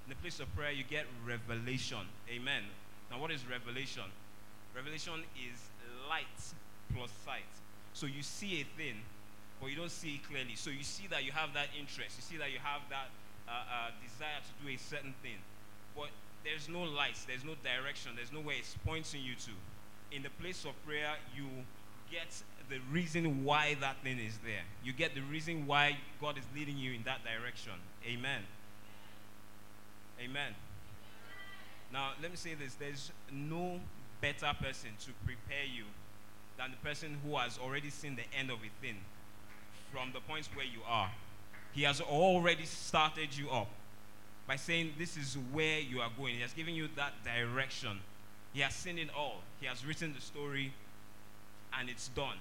In 0.06 0.10
the 0.10 0.16
place 0.16 0.40
of 0.40 0.54
prayer, 0.56 0.72
you 0.72 0.84
get 0.84 1.06
revelation. 1.26 2.06
Amen. 2.30 2.64
Now, 3.10 3.20
what 3.20 3.32
is 3.32 3.42
revelation? 3.50 4.04
Revelation 4.76 5.24
is 5.36 5.60
light 6.10 6.26
plus 6.96 7.10
sight. 7.26 7.42
So 7.94 8.06
you 8.06 8.24
see 8.24 8.62
a 8.62 8.66
thing, 8.78 8.96
but 9.62 9.70
you 9.70 9.76
don't 9.76 9.92
see 9.92 10.16
it 10.16 10.28
clearly. 10.28 10.56
So 10.56 10.72
you 10.72 10.84
see 10.84 11.06
that 11.08 11.24
you 11.24 11.32
have 11.32 11.54
that 11.54 11.68
interest. 11.80 12.18
You 12.18 12.24
see 12.24 12.38
that 12.38 12.52
you 12.52 12.58
have 12.64 12.82
that 12.90 13.14
uh, 13.48 13.52
uh, 13.52 13.92
desire 14.02 14.42
to 14.42 14.66
do 14.66 14.74
a 14.74 14.78
certain 14.78 15.14
thing. 15.22 15.38
But 15.96 16.10
there's 16.44 16.68
no 16.68 16.82
light, 16.82 17.18
there's 17.28 17.46
no 17.46 17.54
direction, 17.64 18.14
there's 18.16 18.32
nowhere 18.32 18.56
it's 18.58 18.76
pointing 18.84 19.22
you 19.22 19.36
to. 19.36 19.52
In 20.12 20.24
the 20.24 20.34
place 20.42 20.66
of 20.66 20.74
prayer, 20.84 21.14
you 21.38 21.46
get 22.10 22.42
the 22.70 22.80
reason 22.92 23.44
why 23.46 23.78
that 23.80 23.98
thing 24.04 24.18
is 24.20 24.40
there. 24.44 24.66
You 24.84 24.94
get 24.94 25.14
the 25.14 25.22
reason 25.22 25.68
why 25.68 25.98
God 26.20 26.38
is 26.40 26.44
leading 26.56 26.78
you 26.78 26.94
in 26.94 27.04
that 27.04 27.20
direction. 27.24 27.74
Amen. 28.08 28.42
Amen. 30.20 30.56
Now, 31.94 32.12
let 32.22 32.32
me 32.32 32.38
say 32.38 32.56
this 32.56 32.74
there's 32.76 33.12
no 33.32 33.80
better 34.22 34.52
person 34.60 34.90
to 35.06 35.12
prepare 35.24 35.66
you 35.66 35.84
than 36.58 36.72
the 36.72 36.78
person 36.78 37.18
who 37.24 37.38
has 37.38 37.60
already 37.60 37.90
seen 37.90 38.16
the 38.16 38.38
end 38.38 38.50
of 38.50 38.58
a 38.58 38.86
thing 38.86 38.98
from 39.92 40.12
the 40.14 40.20
point 40.22 40.50
where 40.54 40.66
you 40.66 40.80
are. 40.88 41.12
He 41.74 41.84
has 41.84 42.02
already 42.02 42.66
started 42.66 43.36
you 43.36 43.50
up 43.50 43.68
by 44.48 44.56
saying, 44.56 44.94
This 44.98 45.18
is 45.18 45.38
where 45.52 45.80
you 45.80 46.02
are 46.02 46.10
going. 46.18 46.36
He 46.36 46.42
has 46.42 46.54
given 46.54 46.74
you 46.74 46.90
that 46.96 47.14
direction. 47.24 48.00
He 48.54 48.62
has 48.62 48.74
seen 48.74 48.98
it 48.98 49.10
all. 49.16 49.42
He 49.60 49.68
has 49.68 49.86
written 49.86 50.14
the 50.14 50.22
story, 50.22 50.74
and 51.78 51.90
it's 51.90 52.10
done. 52.10 52.38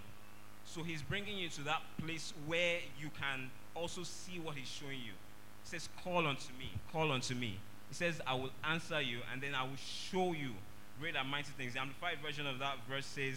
So 0.65 0.83
he's 0.83 1.03
bringing 1.03 1.39
you 1.39 1.49
to 1.51 1.63
that 1.63 1.83
place 2.03 2.33
where 2.47 2.79
you 3.01 3.11
can 3.19 3.51
also 3.75 4.03
see 4.03 4.39
what 4.41 4.57
he's 4.57 4.69
showing 4.69 4.99
you. 4.99 5.13
He 5.65 5.71
says, 5.71 5.89
Call 6.03 6.27
unto 6.27 6.53
me, 6.59 6.71
call 6.93 7.13
unto 7.13 7.35
me. 7.35 7.59
He 7.89 7.95
says, 7.95 8.21
I 8.27 8.35
will 8.35 8.51
answer 8.69 9.01
you, 9.01 9.19
and 9.33 9.43
then 9.43 9.55
I 9.55 9.63
will 9.63 9.77
show 9.77 10.33
you 10.33 10.51
great 11.01 11.17
and 11.17 11.29
mighty 11.29 11.51
things. 11.57 11.75
The 11.75 11.81
Amplified 11.81 12.19
version 12.25 12.47
of 12.47 12.59
that 12.61 12.77
verse 12.89 13.07
says, 13.07 13.35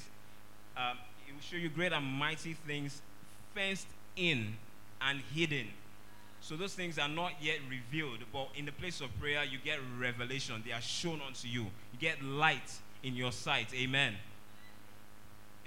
um, 0.77 0.97
He 1.25 1.33
will 1.33 1.41
show 1.41 1.57
you 1.57 1.69
great 1.69 1.93
and 1.93 2.05
mighty 2.05 2.53
things 2.53 3.01
fenced 3.53 3.87
in 4.15 4.55
and 5.01 5.21
hidden. 5.33 5.67
So 6.41 6.57
those 6.57 6.73
things 6.73 6.99
are 6.99 7.07
not 7.07 7.33
yet 7.41 7.59
revealed, 7.69 8.19
but 8.33 8.49
in 8.55 8.65
the 8.65 8.71
place 8.73 8.99
of 8.99 9.17
prayer, 9.19 9.43
you 9.45 9.57
get 9.63 9.79
revelation. 9.97 10.61
They 10.65 10.73
are 10.73 10.81
shown 10.81 11.21
unto 11.25 11.47
you. 11.47 11.61
You 11.61 11.99
get 11.99 12.21
light 12.21 12.79
in 13.01 13.15
your 13.15 13.31
sight. 13.31 13.67
Amen. 13.73 14.15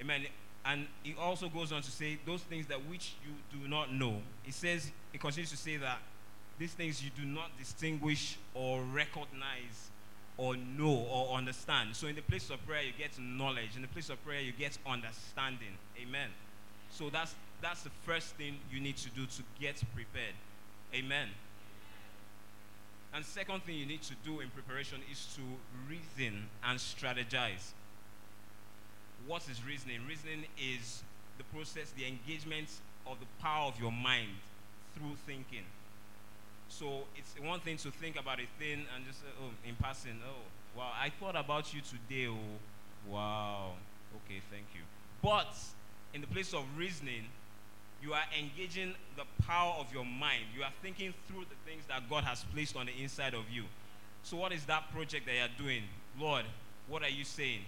Amen. 0.01 0.27
And 0.67 0.87
he 1.03 1.15
also 1.19 1.49
goes 1.49 1.73
on 1.73 1.81
to 1.83 1.91
say, 1.91 2.19
those 2.27 2.43
things 2.43 2.67
that 2.67 2.85
which 2.87 3.15
you 3.25 3.59
do 3.59 3.69
not 3.69 3.93
know. 3.93 4.21
He 4.43 4.53
says, 4.53 4.91
he 5.13 5.19
continues 5.19 5.51
to 5.51 5.57
say 5.57 5.77
that 5.79 5.99
these 6.59 6.73
things 6.73 7.03
you 7.03 7.11
do 7.17 7.25
not 7.25 7.57
distinguish 7.59 8.37
or 8.53 8.83
recognize 8.83 9.91
or 10.37 10.57
know 10.57 11.07
or 11.11 11.37
understand. 11.37 11.95
So 11.95 12.07
in 12.07 12.17
the 12.17 12.23
place 12.23 12.51
of 12.51 12.65
prayer, 12.67 12.83
you 12.83 12.93
get 12.99 13.19
knowledge. 13.19 13.77
In 13.77 13.83
the 13.83 13.89
place 13.89 14.11
of 14.11 14.23
prayer, 14.25 14.41
you 14.41 14.53
get 14.53 14.77
understanding. 14.87 15.79
Amen. 16.03 16.29
So 16.91 17.11
that's 17.11 17.35
that's 17.61 17.83
the 17.83 17.91
first 18.05 18.35
thing 18.35 18.59
you 18.71 18.81
need 18.81 18.97
to 18.99 19.11
do 19.11 19.27
to 19.27 19.43
get 19.61 19.83
prepared. 19.95 20.35
Amen. 20.95 21.29
And 23.15 23.25
second 23.25 23.63
thing 23.63 23.77
you 23.77 23.87
need 23.87 24.03
to 24.03 24.15
do 24.25 24.41
in 24.41 24.51
preparation 24.51 24.99
is 25.11 25.27
to 25.37 25.43
reason 25.89 26.49
and 26.65 26.79
strategize. 26.79 27.73
What 29.27 29.49
is 29.51 29.65
reasoning? 29.65 30.01
Reasoning 30.07 30.45
is 30.59 31.03
the 31.39 31.45
process, 31.45 31.93
the 31.97 32.07
engagement 32.07 32.69
of 33.07 33.19
the 33.21 33.27
power 33.41 33.69
of 33.69 33.81
your 33.81 33.93
mind 33.93 34.37
through 34.95 35.17
thinking. 35.27 35.65
So 36.69 37.05
it's 37.17 37.35
one 37.41 37.61
thing 37.61 37.77
to 37.79 37.91
think 37.91 38.19
about 38.19 38.39
a 38.41 38.47
thing 38.59 38.85
and 38.95 39.07
just, 39.07 39.23
uh, 39.23 39.45
oh, 39.45 39.69
in 39.69 39.77
passing, 39.77 40.19
oh, 40.27 40.79
wow, 40.79 40.91
I 41.01 41.11
thought 41.11 41.37
about 41.37 41.73
you 41.73 41.81
today, 41.81 42.27
oh, 42.27 43.11
wow, 43.11 43.73
okay, 44.17 44.41
thank 44.51 44.67
you. 44.75 44.83
But 45.23 45.57
in 46.13 46.21
the 46.21 46.27
place 46.27 46.53
of 46.53 46.65
reasoning, 46.77 47.25
you 48.03 48.13
are 48.13 48.25
engaging 48.39 48.95
the 49.17 49.25
power 49.45 49.75
of 49.79 49.93
your 49.93 50.05
mind. 50.05 50.45
You 50.57 50.63
are 50.63 50.73
thinking 50.83 51.15
through 51.27 51.45
the 51.49 51.71
things 51.71 51.85
that 51.89 52.09
God 52.09 52.25
has 52.25 52.45
placed 52.53 52.77
on 52.77 52.87
the 52.87 53.03
inside 53.03 53.35
of 53.35 53.51
you. 53.51 53.65
So, 54.23 54.37
what 54.37 54.53
is 54.53 54.65
that 54.67 54.93
project 54.93 55.27
that 55.27 55.35
you're 55.35 55.67
doing? 55.67 55.83
Lord, 56.19 56.45
what 56.89 57.03
are 57.03 57.09
you 57.09 57.25
saying? 57.25 57.61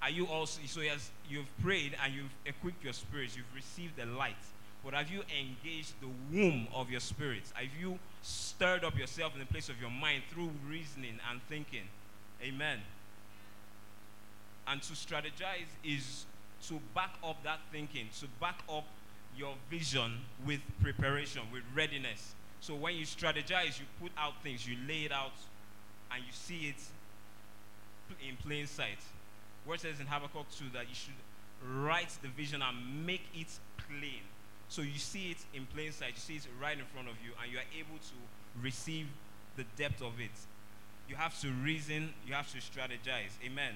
Are 0.00 0.10
you 0.10 0.26
also, 0.26 0.60
so 0.66 0.80
has, 0.82 1.10
you've 1.28 1.48
prayed 1.62 1.96
and 2.02 2.14
you've 2.14 2.34
equipped 2.46 2.84
your 2.84 2.92
spirits, 2.92 3.36
you've 3.36 3.54
received 3.54 3.96
the 3.96 4.06
light. 4.06 4.36
But 4.84 4.94
have 4.94 5.10
you 5.10 5.22
engaged 5.22 5.94
the 6.00 6.08
womb 6.32 6.68
of 6.72 6.88
your 6.88 7.00
spirit? 7.00 7.42
Have 7.54 7.66
you 7.80 7.98
stirred 8.22 8.84
up 8.84 8.96
yourself 8.96 9.34
in 9.34 9.40
the 9.40 9.46
place 9.46 9.68
of 9.68 9.80
your 9.80 9.90
mind 9.90 10.22
through 10.30 10.50
reasoning 10.68 11.18
and 11.30 11.40
thinking? 11.48 11.82
Amen. 12.42 12.78
And 14.68 14.80
to 14.82 14.92
strategize 14.92 15.66
is 15.82 16.26
to 16.68 16.80
back 16.94 17.14
up 17.24 17.42
that 17.42 17.58
thinking, 17.72 18.08
to 18.20 18.26
back 18.40 18.60
up 18.68 18.84
your 19.38 19.54
vision 19.70 20.18
with 20.44 20.60
preparation, 20.82 21.42
with 21.52 21.62
readiness. 21.74 22.34
So 22.60 22.74
when 22.74 22.96
you 22.96 23.06
strategize, 23.06 23.78
you 23.78 23.86
put 24.02 24.10
out 24.18 24.42
things, 24.42 24.66
you 24.66 24.76
lay 24.88 25.04
it 25.04 25.12
out, 25.12 25.32
and 26.12 26.24
you 26.24 26.32
see 26.32 26.68
it 26.68 26.82
in 28.28 28.36
plain 28.36 28.66
sight. 28.66 28.98
Word 29.64 29.80
says 29.80 30.00
in 30.00 30.06
Habakkuk 30.06 30.46
2 30.58 30.64
that 30.74 30.88
you 30.88 30.94
should 30.94 31.14
write 31.64 32.10
the 32.22 32.28
vision 32.28 32.62
and 32.62 33.06
make 33.06 33.22
it 33.34 33.46
plain. 33.88 34.22
So 34.68 34.82
you 34.82 34.98
see 34.98 35.30
it 35.30 35.38
in 35.54 35.66
plain 35.66 35.92
sight, 35.92 36.12
you 36.14 36.20
see 36.20 36.36
it 36.36 36.46
right 36.60 36.76
in 36.76 36.84
front 36.86 37.08
of 37.08 37.14
you, 37.24 37.32
and 37.40 37.52
you 37.52 37.58
are 37.58 37.70
able 37.78 37.96
to 37.96 38.62
receive 38.62 39.06
the 39.56 39.64
depth 39.76 40.02
of 40.02 40.20
it. 40.20 40.34
You 41.08 41.16
have 41.16 41.40
to 41.40 41.48
reason, 41.48 42.12
you 42.26 42.34
have 42.34 42.50
to 42.52 42.58
strategize. 42.58 43.32
Amen. 43.44 43.74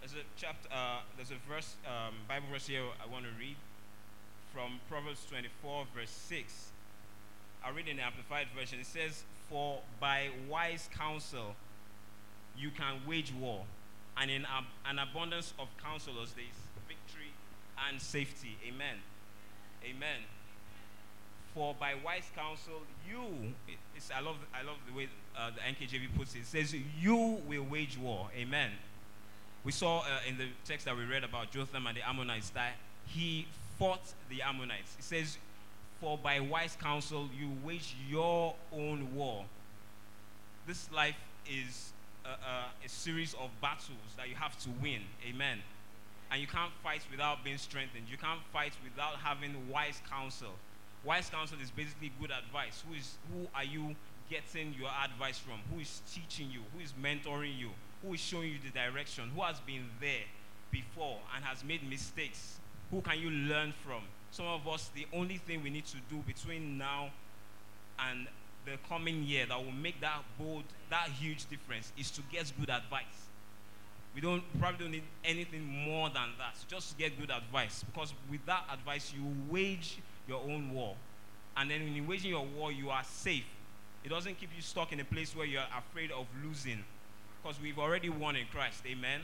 There's 0.00 0.14
a 0.14 0.24
chapter, 0.36 0.68
uh, 0.72 1.00
there's 1.16 1.30
a 1.30 1.36
verse, 1.48 1.76
um, 1.84 2.14
Bible 2.26 2.46
verse 2.50 2.66
here 2.66 2.84
I 3.02 3.10
want 3.10 3.24
to 3.24 3.30
read 3.38 3.56
from 4.52 4.80
Proverbs 4.88 5.24
24, 5.28 5.84
verse 5.94 6.10
6. 6.10 6.70
I 7.64 7.70
read 7.70 7.88
in 7.88 7.96
the 7.96 8.02
Amplified 8.02 8.46
Version. 8.56 8.80
It 8.80 8.86
says, 8.86 9.22
For 9.48 9.80
by 10.00 10.28
wise 10.48 10.88
counsel 10.96 11.54
you 12.56 12.70
can 12.70 13.00
wage 13.06 13.32
war, 13.38 13.64
and 14.16 14.30
in 14.30 14.44
ab- 14.44 14.64
an 14.86 14.98
abundance 14.98 15.54
of 15.58 15.68
counselors 15.82 16.32
there 16.32 16.44
is 16.44 16.60
victory 16.88 17.32
and 17.88 18.00
safety. 18.00 18.56
Amen. 18.66 18.96
Amen. 19.84 20.20
For 21.54 21.74
by 21.78 21.94
wise 22.04 22.28
counsel 22.34 22.82
you, 23.08 23.54
it's, 23.96 24.10
I, 24.10 24.20
love, 24.20 24.36
I 24.54 24.62
love 24.62 24.76
the 24.88 24.96
way 24.96 25.08
uh, 25.36 25.50
the 25.50 25.60
NKJV 25.60 26.16
puts 26.16 26.34
it. 26.34 26.40
It 26.40 26.46
says, 26.46 26.74
You 27.00 27.40
will 27.46 27.64
wage 27.64 27.98
war. 27.98 28.28
Amen. 28.36 28.70
We 29.64 29.72
saw 29.72 30.00
uh, 30.00 30.04
in 30.28 30.38
the 30.38 30.46
text 30.64 30.86
that 30.86 30.96
we 30.96 31.04
read 31.04 31.24
about 31.24 31.50
Jotham 31.50 31.86
and 31.86 31.96
the 31.96 32.08
Ammonites 32.08 32.50
that 32.50 32.72
he 33.06 33.46
fought 33.80 34.12
the 34.28 34.42
Ammonites. 34.42 34.94
It 34.98 35.04
says, 35.04 35.38
For 36.00 36.18
by 36.18 36.38
wise 36.38 36.76
counsel 36.80 37.30
you 37.36 37.50
wage 37.64 37.96
your 38.08 38.54
own 38.72 39.14
war. 39.14 39.46
This 40.66 40.92
life 40.92 41.16
is 41.50 41.92
a, 42.26 42.28
a, 42.28 42.84
a, 42.84 42.88
series 42.88 43.32
of 43.34 43.48
battles 43.62 44.12
that 44.18 44.28
you 44.28 44.34
have 44.34 44.56
to 44.64 44.68
win. 44.82 45.00
Amen. 45.26 45.58
And 46.30 46.40
you 46.40 46.46
can't 46.46 46.70
fight 46.84 47.00
without 47.10 47.42
being 47.42 47.56
strengthened. 47.56 48.04
You 48.08 48.18
can't 48.18 48.40
fight 48.52 48.74
without 48.84 49.14
having 49.14 49.54
wise 49.70 50.02
counsel. 50.08 50.52
Wise 51.02 51.30
counsel 51.30 51.56
is 51.62 51.70
basically 51.70 52.12
good 52.20 52.30
advice. 52.30 52.84
Who 52.86 52.94
is 52.94 53.16
who 53.32 53.48
are 53.54 53.64
you 53.64 53.96
getting 54.28 54.74
your 54.78 54.90
advice 55.02 55.38
from? 55.38 55.58
Who 55.72 55.80
is 55.80 56.02
teaching 56.12 56.50
you? 56.52 56.60
Who 56.74 56.84
is 56.84 56.92
mentoring 56.92 57.58
you? 57.58 57.70
Who 58.02 58.12
is 58.12 58.20
showing 58.20 58.52
you 58.52 58.58
the 58.62 58.78
direction? 58.78 59.30
Who 59.34 59.40
has 59.40 59.58
been 59.60 59.86
there 60.00 60.28
before 60.70 61.18
and 61.34 61.42
has 61.44 61.64
made 61.64 61.88
mistakes 61.88 62.60
who 62.90 63.00
can 63.00 63.18
you 63.18 63.30
learn 63.30 63.72
from? 63.84 64.02
Some 64.30 64.46
of 64.46 64.66
us, 64.68 64.90
the 64.94 65.06
only 65.12 65.38
thing 65.38 65.62
we 65.62 65.70
need 65.70 65.86
to 65.86 65.96
do 66.08 66.16
between 66.26 66.78
now 66.78 67.10
and 67.98 68.26
the 68.64 68.72
coming 68.88 69.22
year 69.22 69.46
that 69.46 69.64
will 69.64 69.72
make 69.72 70.00
that 70.00 70.22
bold, 70.38 70.64
that 70.90 71.08
huge 71.08 71.48
difference 71.48 71.92
is 71.98 72.10
to 72.12 72.22
get 72.30 72.52
good 72.58 72.70
advice. 72.70 73.04
We 74.14 74.20
don't 74.20 74.42
probably 74.58 74.84
don't 74.84 74.92
need 74.92 75.02
anything 75.24 75.64
more 75.64 76.08
than 76.08 76.30
that. 76.38 76.56
Just 76.68 76.98
get 76.98 77.18
good 77.18 77.30
advice. 77.30 77.84
Because 77.92 78.12
with 78.30 78.44
that 78.46 78.64
advice, 78.72 79.12
you 79.14 79.24
wage 79.48 79.98
your 80.28 80.40
own 80.42 80.72
war. 80.72 80.96
And 81.56 81.70
then 81.70 81.82
when 81.82 81.94
you're 81.94 82.06
waging 82.06 82.30
your 82.30 82.44
war, 82.44 82.72
you 82.72 82.90
are 82.90 83.04
safe. 83.04 83.44
It 84.04 84.08
doesn't 84.08 84.38
keep 84.40 84.50
you 84.56 84.62
stuck 84.62 84.92
in 84.92 85.00
a 85.00 85.04
place 85.04 85.36
where 85.36 85.46
you're 85.46 85.62
afraid 85.76 86.10
of 86.10 86.26
losing. 86.44 86.84
Because 87.42 87.60
we've 87.60 87.78
already 87.78 88.08
won 88.08 88.36
in 88.36 88.46
Christ. 88.52 88.82
Amen. 88.86 89.20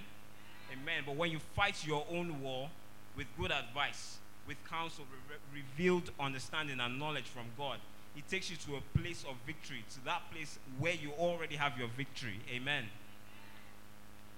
Amen. 0.73 1.03
But 1.05 1.17
when 1.17 1.31
you 1.31 1.39
fight 1.55 1.85
your 1.87 2.07
own 2.11 2.41
war 2.41 2.71
with 3.17 3.27
good 3.39 3.51
advice, 3.51 4.19
with 4.47 4.57
counsel, 4.69 5.05
re- 5.29 5.63
revealed 5.63 6.11
understanding 6.21 6.81
and 6.81 6.99
knowledge 6.99 7.25
from 7.25 7.45
God, 7.57 7.79
it 8.17 8.29
takes 8.29 8.51
you 8.51 8.57
to 8.57 8.77
a 8.77 8.99
place 8.99 9.25
of 9.29 9.37
victory, 9.47 9.85
to 9.91 10.05
that 10.05 10.23
place 10.33 10.59
where 10.79 10.95
you 10.95 11.13
already 11.19 11.57
have 11.57 11.79
your 11.79 11.89
victory. 11.89 12.41
Amen. 12.51 12.85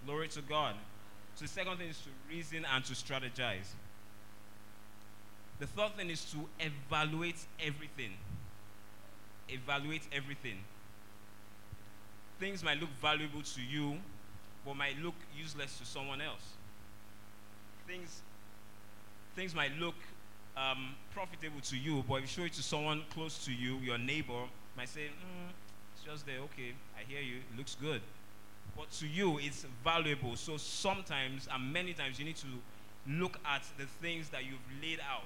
Glory 0.04 0.28
to 0.28 0.42
God. 0.42 0.74
So 1.34 1.44
the 1.44 1.48
second 1.50 1.78
thing 1.78 1.88
is 1.88 2.00
to 2.00 2.08
reason 2.34 2.66
and 2.74 2.84
to 2.84 2.94
strategize. 2.94 3.68
The 5.60 5.66
third 5.66 5.96
thing 5.96 6.10
is 6.10 6.24
to 6.32 6.38
evaluate 6.60 7.44
everything. 7.64 8.12
Evaluate 9.48 10.02
everything. 10.12 10.58
Things 12.38 12.62
might 12.62 12.80
look 12.80 12.90
valuable 13.00 13.42
to 13.42 13.60
you, 13.62 13.98
but 14.64 14.74
might 14.74 14.98
look 15.00 15.14
useless 15.36 15.78
to 15.78 15.84
someone 15.84 16.20
else. 16.20 16.54
Things, 17.86 18.22
things 19.38 19.54
might 19.54 19.70
look 19.78 19.94
um, 20.56 20.96
profitable 21.14 21.60
to 21.60 21.76
you, 21.76 22.04
but 22.08 22.16
if 22.16 22.22
you 22.22 22.26
show 22.26 22.42
it 22.44 22.52
to 22.54 22.62
someone 22.62 23.02
close 23.14 23.44
to 23.44 23.52
you, 23.52 23.76
your 23.76 23.96
neighbor, 23.96 24.42
might 24.76 24.88
say, 24.88 25.02
mm, 25.02 25.50
it's 25.94 26.04
just 26.04 26.26
there, 26.26 26.40
okay, 26.40 26.72
I 26.98 27.08
hear 27.08 27.20
you, 27.20 27.36
it 27.36 27.56
looks 27.56 27.76
good. 27.80 28.00
But 28.76 28.90
to 28.92 29.06
you, 29.06 29.38
it's 29.38 29.64
valuable. 29.84 30.34
So 30.34 30.56
sometimes 30.56 31.48
and 31.52 31.72
many 31.72 31.92
times 31.92 32.18
you 32.18 32.24
need 32.24 32.36
to 32.36 32.46
look 33.08 33.38
at 33.46 33.62
the 33.78 33.86
things 34.02 34.28
that 34.30 34.44
you've 34.44 34.82
laid 34.82 34.98
out. 35.00 35.22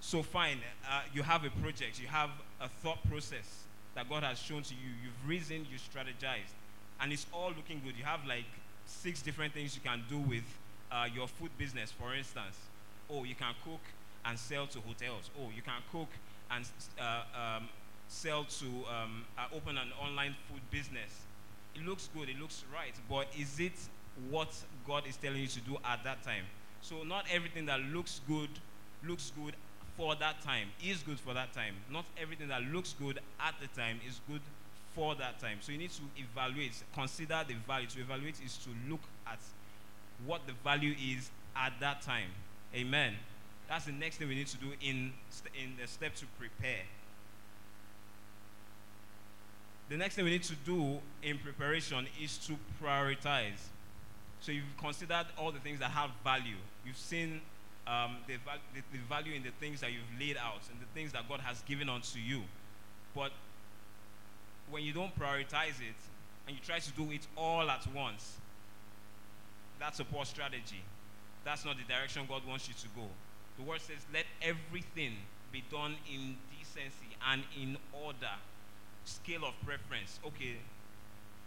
So 0.00 0.22
fine, 0.22 0.58
uh, 0.90 1.02
you 1.12 1.22
have 1.22 1.44
a 1.44 1.50
project, 1.50 2.00
you 2.00 2.08
have 2.08 2.30
a 2.58 2.68
thought 2.68 3.06
process 3.06 3.64
that 3.94 4.08
God 4.08 4.22
has 4.22 4.38
shown 4.38 4.62
to 4.62 4.74
you. 4.74 4.90
You've 5.04 5.28
reasoned, 5.28 5.66
you 5.70 5.76
strategized, 5.76 6.54
and 7.00 7.12
it's 7.12 7.26
all 7.34 7.52
looking 7.54 7.82
good. 7.84 7.98
You 7.98 8.04
have 8.04 8.24
like 8.26 8.48
six 8.86 9.20
different 9.20 9.52
things 9.52 9.74
you 9.74 9.82
can 9.82 10.02
do 10.08 10.18
with 10.18 10.44
uh, 10.90 11.06
your 11.14 11.28
food 11.28 11.50
business, 11.58 11.92
for 11.92 12.14
instance. 12.14 12.56
Oh, 13.10 13.24
you 13.24 13.34
can 13.34 13.54
cook 13.64 13.80
and 14.24 14.38
sell 14.38 14.66
to 14.68 14.80
hotels. 14.80 15.30
Oh, 15.38 15.50
you 15.54 15.62
can 15.62 15.82
cook 15.92 16.08
and 16.50 16.64
uh, 17.00 17.22
um, 17.34 17.68
sell 18.08 18.44
to 18.44 18.66
um, 18.66 19.24
uh, 19.38 19.46
open 19.54 19.78
an 19.78 19.88
online 20.00 20.34
food 20.48 20.60
business 20.70 21.26
it 21.74 21.84
looks 21.86 22.08
good, 22.14 22.28
it 22.28 22.38
looks 22.38 22.64
right, 22.74 22.94
but 23.08 23.26
is 23.38 23.60
it 23.60 23.72
what 24.28 24.48
God 24.86 25.06
is 25.06 25.16
telling 25.16 25.40
you 25.40 25.46
to 25.48 25.60
do 25.60 25.76
at 25.84 26.02
that 26.04 26.22
time? 26.22 26.44
So 26.80 27.02
not 27.02 27.26
everything 27.32 27.66
that 27.66 27.80
looks 27.80 28.20
good 28.26 28.50
looks 29.06 29.32
good 29.34 29.54
for 29.96 30.14
that 30.16 30.42
time 30.42 30.68
is 30.84 31.02
good 31.02 31.18
for 31.18 31.34
that 31.34 31.52
time. 31.52 31.74
Not 31.90 32.04
everything 32.20 32.48
that 32.48 32.62
looks 32.62 32.94
good 32.98 33.18
at 33.40 33.54
the 33.60 33.66
time 33.80 34.00
is 34.06 34.20
good 34.28 34.40
for 34.94 35.14
that 35.14 35.38
time. 35.38 35.58
So 35.60 35.72
you 35.72 35.78
need 35.78 35.90
to 35.92 36.02
evaluate, 36.16 36.82
consider 36.94 37.44
the 37.46 37.54
value. 37.66 37.86
To 37.88 38.00
evaluate 38.00 38.40
is 38.44 38.56
to 38.58 38.70
look 38.88 39.00
at 39.26 39.38
what 40.26 40.46
the 40.46 40.52
value 40.64 40.94
is 41.00 41.30
at 41.56 41.72
that 41.80 42.02
time. 42.02 42.30
Amen. 42.74 43.14
That's 43.68 43.84
the 43.84 43.92
next 43.92 44.16
thing 44.16 44.28
we 44.28 44.34
need 44.34 44.48
to 44.48 44.56
do 44.56 44.72
in, 44.80 45.12
in 45.54 45.76
the 45.80 45.86
step 45.86 46.14
to 46.16 46.26
prepare 46.38 46.84
the 49.90 49.96
next 49.96 50.14
thing 50.14 50.24
we 50.24 50.30
need 50.30 50.44
to 50.44 50.54
do 50.64 51.00
in 51.20 51.36
preparation 51.38 52.06
is 52.22 52.38
to 52.38 52.56
prioritize. 52.80 53.58
So 54.40 54.52
you've 54.52 54.76
considered 54.80 55.26
all 55.36 55.50
the 55.50 55.58
things 55.58 55.80
that 55.80 55.90
have 55.90 56.10
value. 56.22 56.56
You've 56.86 56.96
seen 56.96 57.40
um, 57.88 58.18
the, 58.28 58.34
the, 58.72 58.82
the, 58.92 58.98
value 59.08 59.34
in 59.34 59.42
the 59.42 59.50
things 59.58 59.80
that 59.80 59.90
you've 59.90 60.02
laid 60.18 60.36
out 60.36 60.60
and 60.70 60.80
the 60.80 60.86
things 60.94 61.12
that 61.12 61.28
God 61.28 61.40
has 61.40 61.60
given 61.62 61.88
unto 61.88 62.20
you. 62.20 62.42
But 63.16 63.32
when 64.70 64.84
you 64.84 64.92
don't 64.92 65.12
prioritize 65.18 65.80
it 65.80 65.98
and 66.46 66.56
you 66.56 66.62
try 66.64 66.78
to 66.78 66.92
do 66.92 67.10
it 67.10 67.26
all 67.36 67.68
at 67.68 67.84
once, 67.92 68.36
that's 69.80 69.98
a 69.98 70.04
poor 70.04 70.24
strategy. 70.24 70.84
That's 71.44 71.64
not 71.64 71.76
the 71.76 71.92
direction 71.92 72.22
God 72.28 72.42
wants 72.46 72.68
you 72.68 72.74
to 72.74 72.88
go. 72.94 73.06
The 73.56 73.62
word 73.62 73.80
says, 73.80 73.98
let 74.12 74.26
everything 74.42 75.16
be 75.52 75.64
done 75.70 75.96
in 76.10 76.36
decency 76.58 77.16
and 77.30 77.42
in 77.60 77.76
order 77.92 78.30
scale 79.04 79.44
of 79.44 79.54
preference. 79.66 80.20
Okay, 80.26 80.56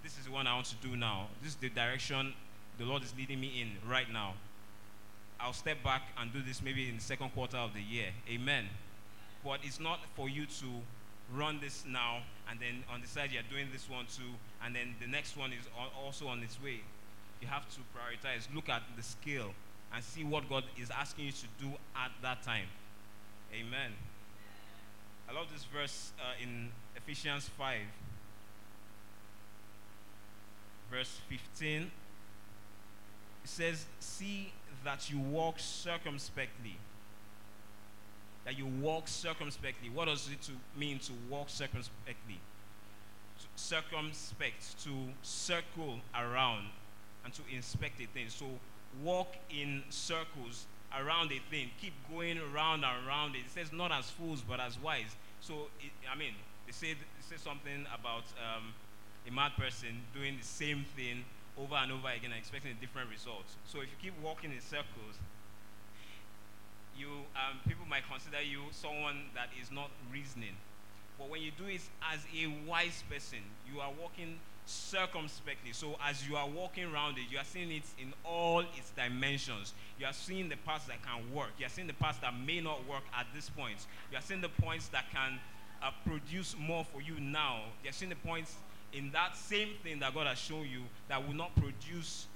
this 0.03 0.17
is 0.19 0.29
one 0.29 0.47
I 0.47 0.55
want 0.55 0.65
to 0.67 0.75
do 0.75 0.95
now. 0.95 1.27
This 1.41 1.51
is 1.51 1.55
the 1.55 1.69
direction 1.69 2.33
the 2.77 2.85
Lord 2.85 3.03
is 3.03 3.13
leading 3.17 3.39
me 3.39 3.61
in 3.61 3.89
right 3.89 4.11
now. 4.11 4.33
I'll 5.39 5.53
step 5.53 5.83
back 5.83 6.03
and 6.17 6.31
do 6.31 6.41
this 6.41 6.61
maybe 6.61 6.89
in 6.89 6.95
the 6.95 7.01
second 7.01 7.29
quarter 7.29 7.57
of 7.57 7.73
the 7.73 7.81
year. 7.81 8.07
Amen. 8.29 8.65
But 9.43 9.59
it's 9.63 9.79
not 9.79 9.99
for 10.15 10.29
you 10.29 10.45
to 10.45 10.65
run 11.33 11.59
this 11.61 11.83
now 11.87 12.19
and 12.49 12.59
then 12.59 12.83
on 12.93 13.01
the 13.01 13.07
side 13.07 13.31
you're 13.31 13.43
doing 13.49 13.67
this 13.71 13.89
one 13.89 14.05
too 14.05 14.35
and 14.63 14.75
then 14.75 14.95
the 15.01 15.07
next 15.07 15.37
one 15.37 15.51
is 15.51 15.67
also 15.97 16.27
on 16.27 16.41
its 16.43 16.61
way. 16.61 16.81
You 17.41 17.47
have 17.47 17.67
to 17.69 17.79
prioritize. 17.95 18.53
Look 18.53 18.69
at 18.69 18.83
the 18.95 19.03
scale 19.03 19.53
and 19.93 20.03
see 20.03 20.23
what 20.23 20.49
God 20.49 20.63
is 20.79 20.89
asking 20.89 21.25
you 21.25 21.31
to 21.31 21.45
do 21.61 21.67
at 21.95 22.11
that 22.21 22.41
time. 22.43 22.65
Amen. 23.53 23.91
I 25.29 25.33
love 25.33 25.47
this 25.53 25.63
verse 25.65 26.11
uh, 26.19 26.41
in 26.41 26.69
Ephesians 26.95 27.49
5, 27.57 27.77
verse 30.91 31.19
15. 31.29 31.81
It 31.81 31.89
says, 33.43 33.85
See 33.99 34.51
that 34.83 35.09
you 35.09 35.19
walk 35.19 35.59
circumspectly. 35.59 36.77
That 38.45 38.57
you 38.57 38.65
walk 38.65 39.07
circumspectly. 39.07 39.89
What 39.89 40.05
does 40.05 40.29
it 40.31 40.41
to 40.43 40.51
mean 40.77 40.99
to 40.99 41.13
walk 41.29 41.49
circumspectly? 41.49 42.39
To 43.39 43.45
circumspect, 43.55 44.83
to 44.83 44.89
circle 45.21 45.99
around, 46.13 46.65
and 47.23 47.33
to 47.33 47.41
inspect 47.53 48.01
a 48.01 48.07
thing. 48.07 48.25
So 48.27 48.45
walk 49.01 49.35
in 49.49 49.83
circles 49.89 50.65
around 50.97 51.31
a 51.31 51.39
thing. 51.49 51.71
Keep 51.81 51.93
going 52.11 52.37
around 52.37 52.83
and 52.83 53.07
around 53.07 53.35
it. 53.35 53.39
It 53.39 53.51
says 53.51 53.71
not 53.71 53.91
as 53.91 54.09
fools 54.09 54.43
but 54.47 54.59
as 54.59 54.79
wise. 54.79 55.15
So 55.41 55.69
it, 55.79 55.91
I 56.11 56.15
mean, 56.15 56.33
they 56.65 56.71
say, 56.71 56.95
they 57.29 57.37
something 57.37 57.85
about 57.93 58.23
um, 58.37 58.73
a 59.27 59.31
mad 59.31 59.53
person 59.57 60.01
doing 60.13 60.37
the 60.37 60.45
same 60.45 60.85
thing 60.95 61.25
over 61.57 61.75
and 61.75 61.91
over 61.91 62.07
again 62.09 62.31
and 62.31 62.39
expecting 62.39 62.71
a 62.71 62.79
different 62.79 63.09
result. 63.09 63.45
So 63.65 63.79
if 63.79 63.89
you 63.89 63.97
keep 64.01 64.13
walking 64.21 64.51
in 64.51 64.61
circles, 64.61 65.17
you 66.97 67.25
um, 67.35 67.57
people 67.67 67.85
might 67.89 68.03
consider 68.09 68.41
you 68.41 68.61
someone 68.71 69.33
that 69.33 69.49
is 69.59 69.71
not 69.71 69.89
reasoning. 70.11 70.55
But 71.17 71.29
when 71.29 71.41
you 71.41 71.51
do 71.57 71.65
it 71.65 71.81
as 72.01 72.21
a 72.33 72.47
wise 72.67 73.03
person, 73.09 73.39
you 73.71 73.79
are 73.81 73.91
walking 73.99 74.39
circumspectly. 74.65 75.73
So 75.73 75.95
as 76.03 76.27
you 76.27 76.35
are 76.35 76.47
walking 76.47 76.85
around 76.85 77.17
it, 77.17 77.25
you 77.29 77.37
are 77.37 77.43
seeing 77.43 77.71
it 77.71 77.83
in 77.99 78.13
all 78.23 78.59
its 78.59 78.91
dimensions. 78.95 79.73
You 79.99 80.05
are 80.05 80.13
seeing 80.13 80.49
the 80.49 80.57
parts 80.57 80.85
that 80.85 81.03
can 81.03 81.33
work. 81.33 81.51
You 81.59 81.65
are 81.65 81.69
seeing 81.69 81.87
the 81.87 81.93
parts 81.93 82.17
that 82.19 82.33
may 82.45 82.61
not 82.61 82.87
work 82.87 83.03
at 83.17 83.27
this 83.35 83.49
point. 83.49 83.85
You 84.11 84.17
are 84.17 84.21
seeing 84.21 84.41
the 84.41 84.49
points 84.49 84.87
that 84.89 85.05
can 85.11 85.39
uh, 85.81 85.91
produce 86.05 86.55
more 86.57 86.85
for 86.85 87.01
you 87.01 87.19
now. 87.19 87.61
You 87.83 87.89
are 87.89 87.93
seeing 87.93 88.09
the 88.09 88.15
points 88.15 88.55
in 88.93 89.11
that 89.11 89.35
same 89.35 89.69
thing 89.83 89.99
that 89.99 90.13
God 90.13 90.27
has 90.27 90.37
shown 90.37 90.67
you 90.69 90.83
that 91.09 91.25
will 91.25 91.35
not 91.35 91.55
produce 91.55 92.27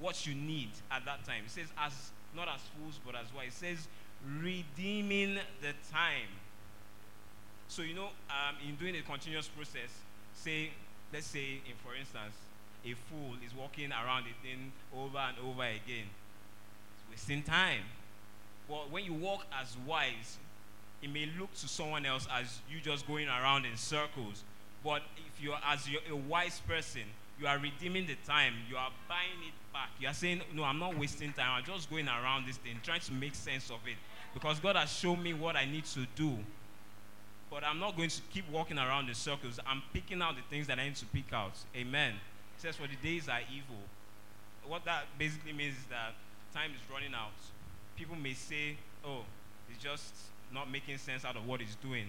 what 0.00 0.26
you 0.26 0.34
need 0.34 0.70
at 0.90 1.04
that 1.04 1.24
time. 1.24 1.42
It 1.46 1.50
says, 1.50 1.66
as 1.78 1.92
not 2.34 2.48
as 2.48 2.60
fools, 2.78 3.00
but 3.04 3.14
as 3.14 3.26
wise. 3.34 3.48
It 3.48 3.76
says, 3.76 3.88
redeeming 4.40 5.38
the 5.62 5.72
time. 5.92 6.28
So, 7.68 7.82
you 7.82 7.94
know, 7.94 8.10
um, 8.30 8.56
in 8.66 8.76
doing 8.76 8.96
a 8.96 9.02
continuous 9.02 9.48
process, 9.48 9.90
say, 10.34 10.70
let's 11.12 11.26
say, 11.26 11.60
for 11.84 11.94
instance, 11.94 12.34
a 12.84 12.94
fool 13.08 13.34
is 13.44 13.54
walking 13.54 13.90
around 13.90 14.24
a 14.24 14.46
thing 14.46 14.72
over 14.96 15.18
and 15.18 15.36
over 15.44 15.64
again. 15.64 16.06
It's 16.94 17.10
wasting 17.10 17.42
time. 17.42 17.82
But 18.68 18.90
when 18.90 19.04
you 19.04 19.12
walk 19.12 19.46
as 19.60 19.76
wise, 19.86 20.38
it 21.02 21.12
may 21.12 21.28
look 21.38 21.52
to 21.54 21.68
someone 21.68 22.06
else 22.06 22.26
as 22.32 22.60
you 22.70 22.80
just 22.80 23.06
going 23.06 23.28
around 23.28 23.64
in 23.64 23.76
circles. 23.76 24.42
But 24.84 25.02
if 25.16 25.42
you're 25.42 25.58
as 25.66 25.88
you're 25.88 26.00
a 26.10 26.16
wise 26.16 26.60
person, 26.66 27.02
you 27.40 27.46
are 27.46 27.58
redeeming 27.58 28.06
the 28.06 28.16
time. 28.26 28.54
You 28.68 28.76
are 28.76 28.90
buying 29.08 29.42
it 29.46 29.54
back. 29.72 29.90
You 30.00 30.08
are 30.08 30.14
saying, 30.14 30.42
No, 30.54 30.64
I'm 30.64 30.78
not 30.78 30.96
wasting 30.96 31.32
time. 31.32 31.50
I'm 31.50 31.64
just 31.64 31.90
going 31.90 32.08
around 32.08 32.46
this 32.46 32.56
thing, 32.56 32.80
trying 32.82 33.00
to 33.00 33.12
make 33.12 33.34
sense 33.34 33.70
of 33.70 33.78
it. 33.86 33.96
Because 34.32 34.60
God 34.60 34.76
has 34.76 34.92
shown 34.92 35.22
me 35.22 35.34
what 35.34 35.56
I 35.56 35.64
need 35.64 35.84
to 35.86 36.06
do. 36.14 36.38
But 37.50 37.64
I'm 37.64 37.78
not 37.78 37.96
going 37.96 38.08
to 38.10 38.20
keep 38.32 38.50
walking 38.50 38.78
around 38.78 39.08
in 39.08 39.14
circles. 39.14 39.60
I'm 39.66 39.82
picking 39.92 40.20
out 40.20 40.34
the 40.36 40.42
things 40.50 40.66
that 40.66 40.78
I 40.78 40.84
need 40.84 40.96
to 40.96 41.06
pick 41.06 41.32
out. 41.32 41.52
Amen. 41.76 42.14
It 42.56 42.62
says, 42.62 42.76
For 42.76 42.86
the 42.88 42.96
days 42.96 43.28
are 43.28 43.40
evil. 43.52 43.80
What 44.66 44.84
that 44.84 45.04
basically 45.18 45.52
means 45.52 45.76
is 45.76 45.84
that 45.90 46.14
time 46.52 46.72
is 46.72 46.80
running 46.92 47.14
out. 47.14 47.32
People 47.96 48.16
may 48.16 48.34
say, 48.34 48.76
Oh, 49.04 49.20
it's 49.70 49.82
just 49.82 50.12
not 50.52 50.70
making 50.70 50.98
sense 50.98 51.24
out 51.24 51.36
of 51.36 51.46
what 51.46 51.60
he's 51.60 51.76
doing. 51.76 52.06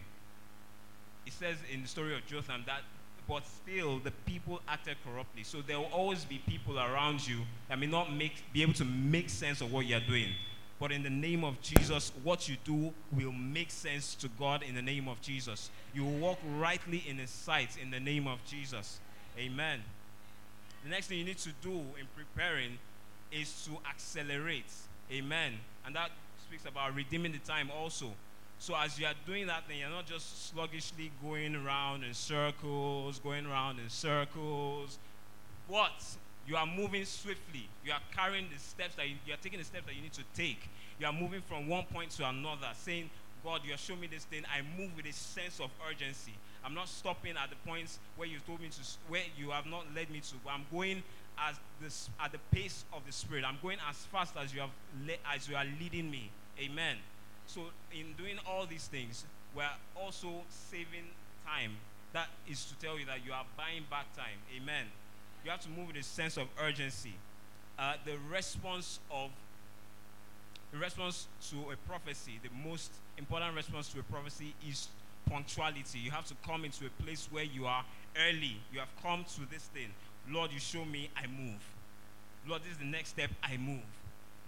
it 1.25 1.33
says 1.33 1.57
in 1.71 1.81
the 1.81 1.87
story 1.87 2.15
of 2.15 2.25
Jotham 2.25 2.63
that, 2.65 2.81
but 3.27 3.45
still 3.45 3.99
the 3.99 4.11
people 4.25 4.61
acted 4.67 4.95
corruptly. 5.05 5.43
So 5.43 5.61
there 5.61 5.77
will 5.77 5.91
always 5.91 6.23
be 6.23 6.41
people 6.47 6.79
around 6.79 7.27
you 7.27 7.41
that 7.67 7.77
may 7.77 7.85
not 7.85 8.13
make, 8.13 8.43
be 8.53 8.61
able 8.61 8.73
to 8.73 8.85
make 8.85 9.29
sense 9.29 9.61
of 9.61 9.71
what 9.71 9.85
you're 9.85 9.99
doing. 9.99 10.29
But 10.79 10.91
in 10.91 11.01
the 11.01 11.09
name 11.09 11.43
of 11.43 11.59
Jesus, 11.61 12.11
what 12.23 12.47
you 12.47 12.57
do 12.63 12.93
will 13.11 13.31
make 13.31 13.71
sense 13.71 14.13
to 14.15 14.27
God 14.39 14.61
in 14.61 14.75
the 14.75 14.81
name 14.81 15.07
of 15.07 15.21
Jesus. 15.21 15.71
You 15.93 16.03
will 16.05 16.17
walk 16.19 16.39
rightly 16.57 17.03
in 17.07 17.17
His 17.17 17.31
sight 17.31 17.77
in 17.81 17.89
the 17.89 17.99
name 17.99 18.27
of 18.27 18.43
Jesus. 18.45 18.99
Amen. 19.39 19.81
The 20.83 20.89
next 20.89 21.07
thing 21.07 21.17
you 21.17 21.25
need 21.25 21.39
to 21.39 21.51
do 21.61 21.71
in 21.71 22.07
preparing 22.15 22.77
is 23.31 23.65
to 23.65 23.71
accelerate. 23.89 24.71
Amen. 25.11 25.53
And 25.85 25.95
that 25.95 26.11
speaks 26.47 26.65
about 26.65 26.95
redeeming 26.95 27.31
the 27.31 27.39
time 27.39 27.69
also. 27.75 28.11
So 28.59 28.75
as 28.75 28.99
you 28.99 29.05
are 29.05 29.13
doing 29.25 29.47
that 29.47 29.63
then 29.67 29.77
you're 29.77 29.89
not 29.89 30.05
just 30.07 30.49
sluggishly 30.49 31.11
going 31.21 31.55
around 31.55 32.03
in 32.03 32.13
circles, 32.13 33.19
going 33.19 33.45
around 33.45 33.79
in 33.79 33.89
circles. 33.89 34.97
But 35.69 36.03
you 36.47 36.55
are 36.55 36.65
moving 36.65 37.03
swiftly. 37.05 37.67
You 37.85 37.91
are 37.91 38.01
carrying 38.15 38.47
the 38.53 38.59
steps 38.59 38.95
that 38.95 39.07
you, 39.09 39.15
you 39.25 39.33
are 39.33 39.37
taking 39.37 39.59
the 39.59 39.65
steps 39.65 39.85
that 39.85 39.95
you 39.95 40.01
need 40.01 40.13
to 40.13 40.23
take. 40.33 40.69
You 40.99 41.05
are 41.05 41.13
moving 41.13 41.41
from 41.41 41.67
one 41.67 41.83
point 41.93 42.11
to 42.11 42.27
another, 42.27 42.69
saying, 42.73 43.09
God, 43.43 43.61
you 43.65 43.73
are 43.73 43.77
showing 43.77 43.99
me 43.99 44.07
this 44.07 44.23
thing. 44.23 44.43
I 44.45 44.61
move 44.79 44.95
with 44.95 45.05
a 45.05 45.13
sense 45.13 45.59
of 45.59 45.69
urgency. 45.89 46.33
I'm 46.63 46.73
not 46.73 46.87
stopping 46.87 47.35
at 47.41 47.49
the 47.49 47.55
points 47.69 47.99
where 48.15 48.27
you 48.27 48.39
told 48.47 48.61
me 48.61 48.69
to, 48.69 48.79
where 49.07 49.23
you 49.37 49.51
have 49.51 49.65
not 49.65 49.85
led 49.95 50.09
me 50.09 50.21
to, 50.21 50.35
but 50.43 50.53
I'm 50.53 50.65
going 50.71 51.03
as 51.37 51.55
this 51.81 52.09
at 52.19 52.31
the 52.31 52.39
pace 52.51 52.83
of 52.93 53.05
the 53.05 53.11
Spirit. 53.11 53.43
I'm 53.45 53.59
going 53.61 53.77
as 53.89 53.97
fast 53.97 54.35
as 54.37 54.53
you 54.53 54.61
have 54.61 54.71
le- 55.05 55.33
as 55.33 55.47
you 55.47 55.55
are 55.55 55.65
leading 55.79 56.09
me. 56.09 56.31
Amen. 56.59 56.97
So 57.45 57.61
in 57.91 58.13
doing 58.17 58.37
all 58.47 58.65
these 58.65 58.87
things, 58.87 59.25
we're 59.55 59.65
also 59.95 60.43
saving 60.49 61.05
time. 61.45 61.77
That 62.13 62.27
is 62.49 62.65
to 62.65 62.75
tell 62.85 62.97
you 62.97 63.05
that 63.05 63.25
you 63.25 63.33
are 63.33 63.45
buying 63.55 63.83
back 63.89 64.13
time. 64.15 64.39
Amen. 64.55 64.87
You 65.43 65.51
have 65.51 65.61
to 65.61 65.69
move 65.69 65.87
with 65.87 65.97
a 65.97 66.03
sense 66.03 66.37
of 66.37 66.47
urgency. 66.61 67.13
Uh, 67.79 67.93
the 68.05 68.17
response 68.31 68.99
of 69.11 69.29
the 70.71 70.77
response 70.77 71.27
to 71.49 71.71
a 71.71 71.77
prophecy, 71.87 72.39
the 72.43 72.49
most 72.67 72.91
important 73.17 73.55
response 73.55 73.87
to 73.89 73.99
a 73.99 74.03
prophecy 74.03 74.53
is 74.67 74.89
punctuality. 75.29 75.99
You 75.99 76.11
have 76.11 76.25
to 76.25 76.35
come 76.45 76.65
into 76.65 76.85
a 76.85 77.03
place 77.03 77.27
where 77.31 77.43
you 77.43 77.65
are 77.65 77.85
early. 78.27 78.57
You 78.73 78.79
have 78.79 78.89
come 79.01 79.25
to 79.35 79.49
this 79.49 79.63
thing. 79.73 79.87
Lord, 80.29 80.51
you 80.51 80.59
show 80.59 80.83
me, 80.83 81.09
I 81.15 81.27
move. 81.27 81.61
Lord, 82.47 82.63
this 82.63 82.73
is 82.73 82.77
the 82.77 82.85
next 82.85 83.09
step, 83.09 83.29
I 83.43 83.57
move. 83.57 83.81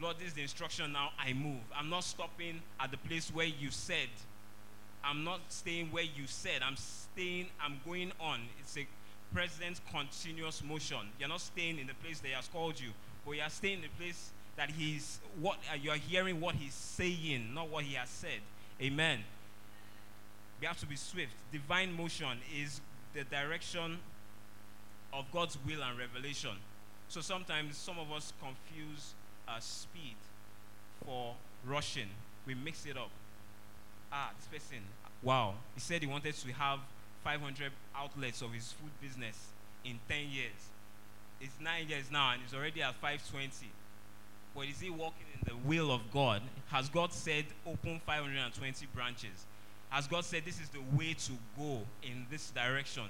Lord, 0.02 0.18
this 0.18 0.30
is 0.30 0.34
the 0.34 0.42
instruction 0.42 0.92
now, 0.94 1.10
I 1.20 1.34
move. 1.34 1.62
I'm 1.78 1.90
not 1.90 2.04
stopping 2.04 2.62
at 2.80 2.92
the 2.92 2.98
place 2.98 3.34
where 3.34 3.46
you 3.46 3.72
said. 3.72 4.10
I'm 5.04 5.24
not 5.24 5.40
staying 5.50 5.88
where 5.92 6.04
you 6.04 6.26
said. 6.26 6.62
I'm 6.66 6.76
staying, 6.76 7.48
I'm 7.62 7.80
going 7.86 8.12
on. 8.20 8.42
It's 8.60 8.78
a 8.78 8.86
present 9.34 9.80
continuous 9.92 10.64
motion. 10.64 11.00
You're 11.20 11.30
not 11.30 11.42
staying 11.42 11.80
in 11.80 11.88
the 11.88 11.94
place 11.96 12.20
that 12.20 12.28
He 12.28 12.34
has 12.34 12.48
called 12.48 12.80
you, 12.80 12.90
but 13.26 13.34
you 13.34 13.42
are 13.42 13.50
staying 13.50 13.76
in 13.76 13.82
the 13.82 14.04
place 14.04 14.32
that 14.56 14.70
He's 14.70 15.20
what 15.40 15.58
uh, 15.72 15.76
you 15.76 15.92
are 15.92 15.98
hearing 15.98 16.42
what 16.42 16.56
He's 16.56 16.74
saying, 16.74 17.54
not 17.54 17.70
what 17.70 17.84
He 17.84 17.96
has 17.96 18.10
said. 18.10 18.42
Amen. 18.82 19.20
We 20.60 20.68
have 20.68 20.80
to 20.80 20.86
be 20.86 20.96
swift. 20.96 21.32
Divine 21.52 21.96
motion 21.96 22.38
is 22.56 22.82
the 23.14 23.24
direction 23.24 24.00
of 25.14 25.26
God's 25.32 25.58
will 25.66 25.82
and 25.82 25.98
revelation. 25.98 26.52
So 27.08 27.22
sometimes 27.22 27.78
some 27.78 27.98
of 27.98 28.12
us 28.12 28.34
confuse 28.42 29.14
uh, 29.48 29.60
speed 29.60 30.16
for 31.06 31.34
rushing. 31.66 32.10
We 32.46 32.56
mix 32.56 32.86
it 32.86 32.98
up. 32.98 33.10
Ah, 34.12 34.32
this 34.38 34.62
person, 34.62 34.84
wow, 35.22 35.56
he 35.76 35.82
said 35.82 36.02
he 36.02 36.08
wanted 36.08 36.34
to 36.36 36.52
have 36.54 36.80
500 37.24 37.72
outlets 37.96 38.42
of 38.42 38.54
his 38.54 38.72
food 38.74 38.92
business 39.02 39.48
in 39.84 40.00
10 40.08 40.30
years. 40.30 40.70
It's 41.42 41.54
nine 41.62 41.88
years 41.88 42.12
now 42.12 42.32
and 42.34 42.42
he's 42.42 42.54
already 42.54 42.82
at 42.82 42.96
520. 42.96 43.72
But 44.56 44.66
is 44.68 44.80
he 44.80 44.90
walking 44.90 45.26
in 45.34 45.48
the 45.48 45.68
will 45.68 45.92
of 45.92 46.12
God? 46.12 46.42
Has 46.68 46.90
God 46.90 47.14
said 47.14 47.46
open 47.66 48.02
520 48.06 48.88
branches? 48.94 49.46
Has 49.90 50.08
God 50.08 50.26
said 50.26 50.44
this 50.46 50.60
is 50.60 50.70
the 50.70 50.82
way 50.98 51.14
to 51.14 51.32
go 51.58 51.82
in 52.04 52.26
this 52.30 52.50
direction? 52.52 53.06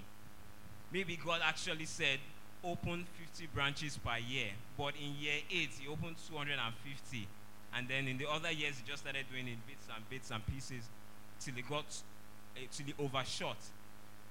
Maybe 0.91 1.17
God 1.23 1.41
actually 1.43 1.85
said 1.85 2.19
open 2.63 3.05
50 3.19 3.47
branches 3.53 3.97
per 3.97 4.17
year, 4.17 4.49
but 4.77 4.93
in 4.95 5.15
year 5.19 5.41
8 5.49 5.69
he 5.79 5.87
opened 5.87 6.15
250. 6.27 7.27
And 7.73 7.87
then 7.87 8.07
in 8.07 8.17
the 8.17 8.29
other 8.29 8.51
years 8.51 8.75
he 8.79 8.89
just 8.89 9.03
started 9.03 9.25
doing 9.31 9.47
it 9.47 9.57
bits 9.67 9.87
and 9.93 10.09
bits 10.09 10.31
and 10.31 10.45
pieces 10.47 10.83
till 11.39 11.53
he 11.53 11.61
got 11.61 11.85
uh, 12.55 12.59
till 12.71 12.85
he 12.87 12.93
overshot. 12.99 13.57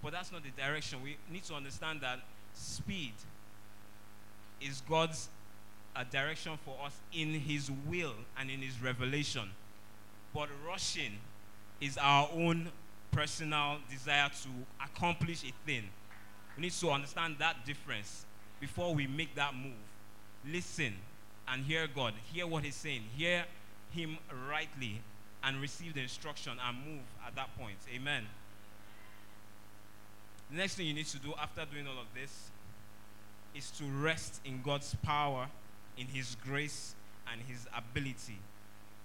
But 0.03 0.13
that's 0.13 0.31
not 0.31 0.43
the 0.43 0.51
direction. 0.51 1.03
We 1.03 1.17
need 1.31 1.45
to 1.45 1.55
understand 1.55 2.01
that 2.03 2.21
speed 2.55 3.13
is 4.61 4.83
God's 4.89 5.29
uh, 5.97 6.05
direction 6.11 6.53
for 6.65 6.77
us 6.85 6.97
in 7.13 7.33
His 7.35 7.71
will 7.89 8.15
and 8.39 8.51
in 8.51 8.61
His 8.61 8.81
revelation. 8.81 9.51
But 10.35 10.49
rushing 10.67 11.19
is 11.81 11.99
our 11.99 12.29
own 12.33 12.71
personal 13.11 13.79
desire 13.91 14.29
to 14.29 14.49
accomplish 14.85 15.43
a 15.43 15.53
thing. 15.67 15.85
We 16.57 16.63
need 16.63 16.73
to 16.73 16.91
understand 16.91 17.37
that 17.39 17.65
difference 17.65 18.25
before 18.61 18.95
we 18.95 19.07
make 19.07 19.35
that 19.37 19.55
move. 19.55 19.73
Listen 20.47 20.95
and 21.49 21.65
hear 21.65 21.87
God. 21.93 22.15
Hear 22.33 22.47
what 22.47 22.65
He's 22.65 22.77
saying. 22.77 23.03
Hear 23.17 23.45
Him 23.91 24.19
rightly 24.49 25.01
and 25.43 25.61
receive 25.61 25.95
the 25.95 26.01
instruction 26.01 26.53
and 26.67 26.77
move 26.85 27.03
at 27.27 27.35
that 27.37 27.57
point. 27.59 27.77
Amen. 27.95 28.25
The 30.51 30.57
next 30.57 30.77
thing 30.77 30.87
you 30.87 30.95
need 30.95 31.07
to 31.07 31.19
do 31.19 31.35
after 31.41 31.65
doing 31.67 31.87
all 31.87 32.01
of 32.01 32.07
this 32.15 32.51
is 33.55 33.71
to 33.73 33.85
rest 33.85 34.41
in 34.45 34.63
God's 34.63 34.95
power, 35.03 35.49
in 35.97 36.07
His 36.07 36.37
grace, 36.37 36.95
and 37.31 37.41
His 37.43 37.67
ability. 37.77 38.39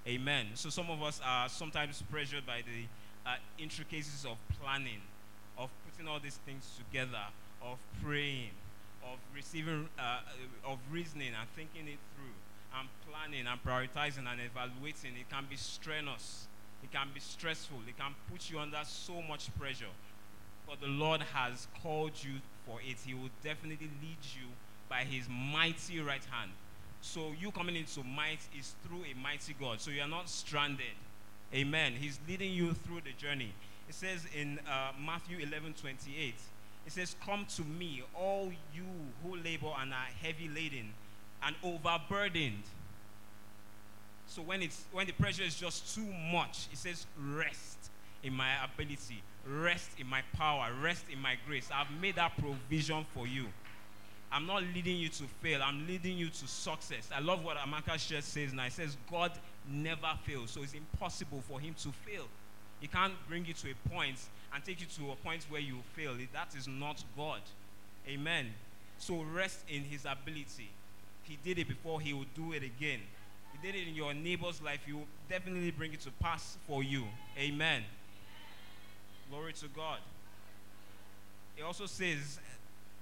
Amen. 0.08 0.48
So 0.56 0.70
some 0.70 0.90
of 0.90 1.02
us 1.04 1.20
are 1.26 1.50
sometimes 1.50 2.02
pressured 2.12 2.46
by 2.46 2.62
the 2.62 3.30
uh, 3.30 3.36
intricacies 3.58 4.26
of 4.26 4.38
planning, 4.62 5.02
of 5.58 5.70
putting 5.90 6.10
all 6.10 6.20
these 6.20 6.40
things 6.46 6.70
together, 6.78 7.24
of 7.62 7.78
praying, 8.04 8.52
of 9.04 9.18
receiving, 9.36 9.88
uh, 10.00 10.20
of 10.66 10.80
reasoning 10.92 11.32
and 11.40 11.50
thinking 11.56 11.88
it 11.88 12.00
through, 12.16 12.80
and 12.80 12.88
planning 13.10 13.46
and 13.48 13.64
prioritizing 13.64 14.30
and 14.30 14.40
evaluating. 14.42 15.12
It 15.20 15.30
can 15.30 15.46
be 15.50 15.56
strenuous. 15.56 16.48
It 16.84 16.92
can 16.92 17.08
be 17.14 17.20
stressful. 17.20 17.78
It 17.88 17.98
can 17.98 18.14
put 18.32 18.50
you 18.50 18.60
under 18.60 18.80
so 18.84 19.22
much 19.22 19.48
pressure. 19.58 19.92
The 20.82 20.88
Lord 20.88 21.22
has 21.34 21.68
called 21.82 22.12
you 22.22 22.34
for 22.66 22.80
it. 22.82 22.98
He 23.06 23.14
will 23.14 23.30
definitely 23.44 23.90
lead 24.02 24.18
you 24.36 24.48
by 24.90 25.04
his 25.04 25.28
mighty 25.30 26.00
right 26.00 26.24
hand. 26.32 26.52
So 27.02 27.32
you 27.40 27.52
coming 27.52 27.76
into 27.76 28.04
might 28.04 28.40
is 28.58 28.74
through 28.86 29.04
a 29.12 29.22
mighty 29.22 29.56
God. 29.60 29.82
So 29.82 29.92
you 29.92 30.02
are 30.02 30.08
not 30.08 30.30
stranded. 30.30 30.96
Amen. 31.54 31.94
He's 32.00 32.20
leading 32.28 32.52
you 32.52 32.74
through 32.74 33.02
the 33.02 33.12
journey. 33.12 33.54
It 33.90 33.96
says 33.96 34.26
in 34.34 34.60
uh, 34.70 34.92
Matthew 35.06 35.40
11 35.40 35.74
28, 35.74 36.34
it 36.86 36.92
says, 36.92 37.16
Come 37.26 37.46
to 37.56 37.64
me, 37.64 38.04
all 38.16 38.52
you 38.74 38.86
who 39.22 39.36
labor 39.38 39.72
and 39.80 39.94
are 39.94 40.08
heavy 40.22 40.48
laden 40.48 40.94
and 41.44 41.56
overburdened. 41.64 42.64
So 44.28 44.42
when 44.42 44.62
it's 44.62 44.86
when 44.92 45.06
the 45.06 45.14
pressure 45.14 45.44
is 45.44 45.56
just 45.56 45.94
too 45.94 46.08
much, 46.32 46.68
it 46.72 46.78
says, 46.78 47.06
Rest 47.18 47.90
in 48.24 48.34
my 48.34 48.50
ability, 48.64 49.22
rest 49.48 49.92
in 50.00 50.08
my 50.08 50.22
power, 50.34 50.70
rest 50.82 51.06
in 51.12 51.20
my 51.20 51.36
grace. 51.46 51.70
I've 51.74 51.92
made 52.02 52.16
that 52.16 52.38
provision 52.38 53.06
for 53.14 53.28
you. 53.28 53.48
I'm 54.32 54.48
not 54.48 54.64
leading 54.74 54.98
you 54.98 55.10
to 55.10 55.24
fail. 55.42 55.62
I'm 55.64 55.86
leading 55.86 56.18
you 56.18 56.30
to 56.30 56.48
success. 56.48 57.10
I 57.16 57.20
love 57.20 57.44
what 57.44 57.58
Amaka 57.58 58.00
Shirt 58.00 58.24
says 58.24 58.52
now. 58.52 58.64
He 58.64 58.72
says 58.72 58.98
God 59.12 59.32
never 59.70 60.10
fails. 60.26 60.52
So 60.52 60.64
it's 60.64 60.74
impossible 60.74 61.44
for 61.48 61.60
him 61.60 61.76
to 61.84 61.92
fail. 61.92 62.26
He 62.80 62.88
can't 62.88 63.14
bring 63.30 63.46
you 63.46 63.54
to 63.54 63.68
a 63.70 63.90
point 63.90 64.18
and 64.54 64.64
take 64.66 64.82
you 64.82 64.88
to 64.98 65.12
a 65.12 65.16
point 65.18 65.46
where 65.50 65.62
you 65.62 65.78
fail. 65.96 66.14
That 66.34 66.56
is 66.58 66.68
not 66.68 67.04
God. 67.16 67.42
Amen. 68.08 68.48
So 68.98 69.24
rest 69.34 69.60
in 69.70 69.84
his 69.84 70.06
ability. 70.06 70.72
He 71.24 71.38
did 71.44 71.60
it 71.60 71.68
before, 71.68 72.02
he 72.02 72.14
will 72.14 72.26
do 72.36 72.54
it 72.54 72.64
again. 72.64 73.00
He 73.54 73.66
did 73.66 73.80
it 73.80 73.88
in 73.88 73.96
your 73.96 74.14
neighbor's 74.14 74.62
life, 74.62 74.80
he 74.86 74.94
will 74.94 75.08
definitely 75.30 75.72
bring 75.72 75.94
it 75.94 76.02
to 76.02 76.12
pass 76.12 76.58
for 76.68 76.84
you. 76.84 77.06
Amen. 77.38 77.84
Glory 79.30 79.54
to 79.54 79.68
God. 79.70 80.00
It 81.58 81.64
also 81.64 81.86
says 81.86 82.40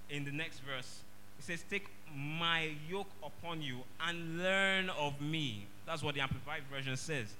in 0.10 0.26
the 0.26 0.32
next 0.32 0.60
verse, 0.60 1.00
it 1.40 1.46
says, 1.46 1.64
Take 1.70 1.88
my 2.16 2.72
yoke 2.90 3.10
upon 3.24 3.62
you 3.62 3.80
and 4.06 4.38
learn 4.38 4.90
of 4.90 5.20
me. 5.22 5.66
That's 5.86 6.04
what 6.04 6.16
the 6.16 6.22
Amplified 6.22 6.64
Version 6.72 6.96
says. 6.98 7.26
It 7.26 7.34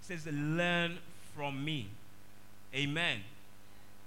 says, 0.00 0.26
Learn 0.26 0.98
from 1.34 1.64
me. 1.64 1.88
Amen. 2.74 3.20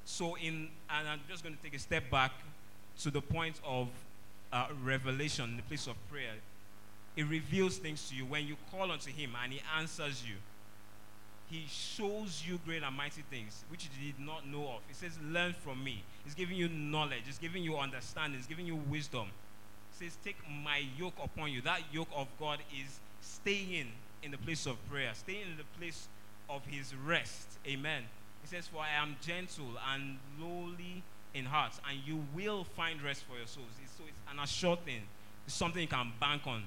So, 0.05 0.35
in, 0.35 0.69
and 0.89 1.07
I'm 1.07 1.19
just 1.29 1.43
going 1.43 1.55
to 1.55 1.63
take 1.63 1.75
a 1.75 1.79
step 1.79 2.09
back 2.09 2.31
to 3.01 3.11
the 3.11 3.21
point 3.21 3.59
of 3.65 3.87
uh, 4.51 4.67
revelation, 4.83 5.57
the 5.57 5.63
place 5.63 5.87
of 5.87 5.95
prayer. 6.09 6.33
It 7.15 7.23
reveals 7.27 7.77
things 7.77 8.09
to 8.09 8.15
you 8.15 8.25
when 8.25 8.45
you 8.45 8.57
call 8.71 8.91
unto 8.91 9.11
Him 9.11 9.31
and 9.43 9.53
He 9.53 9.61
answers 9.77 10.23
you. 10.27 10.35
He 11.49 11.65
shows 11.69 12.43
you 12.45 12.59
great 12.65 12.81
and 12.81 12.95
mighty 12.95 13.21
things 13.29 13.63
which 13.69 13.87
you 13.99 14.11
did 14.11 14.19
not 14.19 14.47
know 14.47 14.63
of. 14.63 14.81
He 14.87 14.93
says, 14.93 15.17
Learn 15.23 15.53
from 15.53 15.83
me. 15.83 16.03
He's 16.23 16.33
giving 16.33 16.57
you 16.57 16.67
knowledge, 16.69 17.21
He's 17.25 17.37
giving 17.37 17.63
you 17.63 17.77
understanding, 17.77 18.39
He's 18.39 18.47
giving 18.47 18.65
you 18.65 18.75
wisdom. 18.75 19.27
He 19.91 20.05
says, 20.05 20.17
Take 20.23 20.37
my 20.63 20.83
yoke 20.97 21.13
upon 21.23 21.51
you. 21.51 21.61
That 21.61 21.81
yoke 21.91 22.09
of 22.15 22.27
God 22.39 22.59
is 22.73 22.99
staying 23.21 23.91
in 24.23 24.31
the 24.31 24.37
place 24.37 24.65
of 24.65 24.77
prayer, 24.89 25.11
staying 25.13 25.51
in 25.51 25.57
the 25.57 25.79
place 25.79 26.07
of 26.49 26.65
His 26.65 26.93
rest. 26.95 27.47
Amen. 27.67 28.03
He 28.41 28.47
says, 28.47 28.67
For 28.67 28.79
I 28.79 29.01
am 29.01 29.15
gentle 29.21 29.65
and 29.93 30.17
lowly 30.39 31.03
in 31.33 31.45
heart, 31.45 31.73
and 31.87 31.99
you 32.05 32.23
will 32.33 32.63
find 32.63 33.01
rest 33.01 33.23
for 33.23 33.37
your 33.37 33.47
souls. 33.47 33.67
So 33.97 34.03
it's 34.07 34.17
an 34.31 34.39
assured 34.39 34.83
thing. 34.85 35.01
It's 35.45 35.55
something 35.55 35.81
you 35.81 35.87
can 35.87 36.11
bank 36.19 36.43
on. 36.47 36.63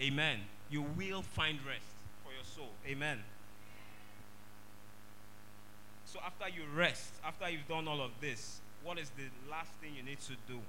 Amen. 0.00 0.40
You 0.70 0.82
will 0.82 1.22
find 1.22 1.58
rest 1.66 1.84
for 2.24 2.32
your 2.32 2.44
soul. 2.44 2.70
Amen. 2.86 3.18
So 6.06 6.20
after 6.24 6.48
you 6.48 6.62
rest, 6.74 7.12
after 7.24 7.50
you've 7.50 7.66
done 7.68 7.88
all 7.88 8.00
of 8.00 8.12
this, 8.20 8.60
what 8.84 8.98
is 8.98 9.10
the 9.10 9.24
last 9.50 9.70
thing 9.82 9.90
you 9.96 10.04
need 10.04 10.20
to 10.20 10.32
do? 10.46 10.60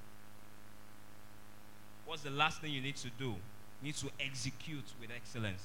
What's 2.06 2.23
the 2.23 2.32
last 2.32 2.60
thing 2.60 2.73
you 2.73 2.82
need 2.82 2.95
to 2.97 3.10
do? 3.19 3.36
You 3.82 3.84
need 3.84 3.95
to 3.97 4.10
execute 4.19 4.86
with 5.00 5.12
excellence. 5.15 5.62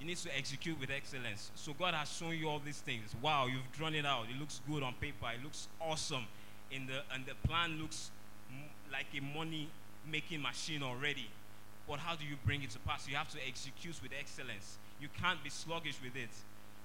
You 0.00 0.06
need 0.06 0.16
to 0.18 0.36
execute 0.36 0.80
with 0.80 0.90
excellence. 0.90 1.50
So 1.54 1.74
God 1.74 1.92
has 1.94 2.10
shown 2.10 2.36
you 2.36 2.48
all 2.48 2.60
these 2.64 2.80
things. 2.80 3.14
Wow, 3.20 3.46
you've 3.46 3.70
drawn 3.76 3.94
it 3.94 4.06
out. 4.06 4.26
It 4.30 4.40
looks 4.40 4.60
good 4.68 4.82
on 4.82 4.94
paper. 4.94 5.26
It 5.34 5.44
looks 5.44 5.68
awesome. 5.80 6.24
In 6.70 6.86
the 6.86 7.02
and 7.14 7.26
the 7.26 7.34
plan 7.46 7.78
looks 7.80 8.10
like 8.90 9.06
a 9.16 9.20
money 9.36 9.68
making 10.10 10.40
machine 10.40 10.82
already. 10.82 11.28
But 11.86 11.98
how 11.98 12.16
do 12.16 12.24
you 12.24 12.36
bring 12.46 12.62
it 12.62 12.70
to 12.70 12.78
pass? 12.80 13.06
You 13.06 13.16
have 13.16 13.28
to 13.30 13.38
execute 13.46 14.00
with 14.02 14.12
excellence. 14.18 14.78
You 15.00 15.08
can't 15.20 15.42
be 15.44 15.50
sluggish 15.50 15.98
with 16.02 16.16
it. 16.16 16.30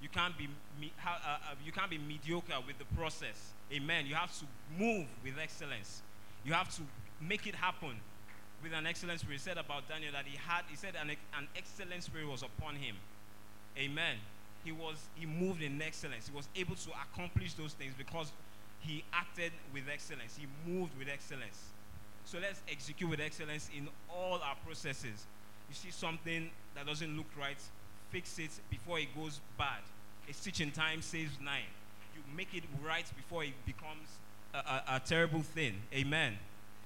You 0.02 0.08
can't 0.08 0.36
be 0.36 0.48
me, 0.80 0.92
uh, 1.06 1.10
uh, 1.10 1.54
you 1.64 1.72
can't 1.72 1.90
be 1.90 1.98
mediocre 1.98 2.56
with 2.66 2.78
the 2.78 2.86
process. 2.96 3.52
Amen. 3.72 4.06
You 4.06 4.14
have 4.14 4.36
to 4.38 4.44
move 4.78 5.06
with 5.22 5.34
excellence. 5.40 6.02
You 6.44 6.52
have 6.54 6.74
to 6.76 6.82
make 7.20 7.46
it 7.46 7.54
happen 7.54 8.00
with 8.62 8.72
an 8.72 8.86
excellent 8.86 9.20
spirit. 9.20 9.34
He 9.34 9.38
said 9.38 9.58
about 9.58 9.88
Daniel 9.88 10.12
that 10.12 10.24
he 10.26 10.36
had, 10.36 10.62
he 10.68 10.76
said 10.76 10.94
an, 11.00 11.10
an 11.10 11.48
excellent 11.56 12.02
spirit 12.02 12.26
was 12.28 12.42
upon 12.42 12.76
him. 12.76 12.96
Amen. 13.78 14.16
He 14.64 14.72
was, 14.72 14.96
he 15.14 15.26
moved 15.26 15.62
in 15.62 15.80
excellence. 15.80 16.28
He 16.28 16.36
was 16.36 16.48
able 16.56 16.76
to 16.76 16.90
accomplish 16.90 17.54
those 17.54 17.72
things 17.72 17.94
because 17.96 18.32
he 18.80 19.04
acted 19.12 19.52
with 19.72 19.84
excellence. 19.92 20.38
He 20.38 20.46
moved 20.70 20.98
with 20.98 21.08
excellence. 21.08 21.70
So 22.24 22.38
let's 22.38 22.60
execute 22.70 23.08
with 23.08 23.20
excellence 23.20 23.70
in 23.76 23.88
all 24.08 24.40
our 24.44 24.56
processes. 24.64 25.26
You 25.68 25.74
see 25.74 25.90
something 25.90 26.50
that 26.74 26.86
doesn't 26.86 27.16
look 27.16 27.26
right, 27.38 27.58
fix 28.10 28.38
it 28.38 28.50
before 28.70 28.98
it 28.98 29.08
goes 29.16 29.40
bad. 29.58 29.80
A 30.28 30.32
stitch 30.32 30.60
in 30.60 30.70
time 30.70 31.02
saves 31.02 31.32
nine. 31.42 31.70
You 32.14 32.22
make 32.36 32.54
it 32.54 32.64
right 32.84 33.06
before 33.16 33.44
it 33.44 33.54
becomes 33.66 34.08
a, 34.54 34.58
a, 34.58 34.82
a 34.96 35.00
terrible 35.00 35.42
thing. 35.42 35.74
Amen. 35.94 36.36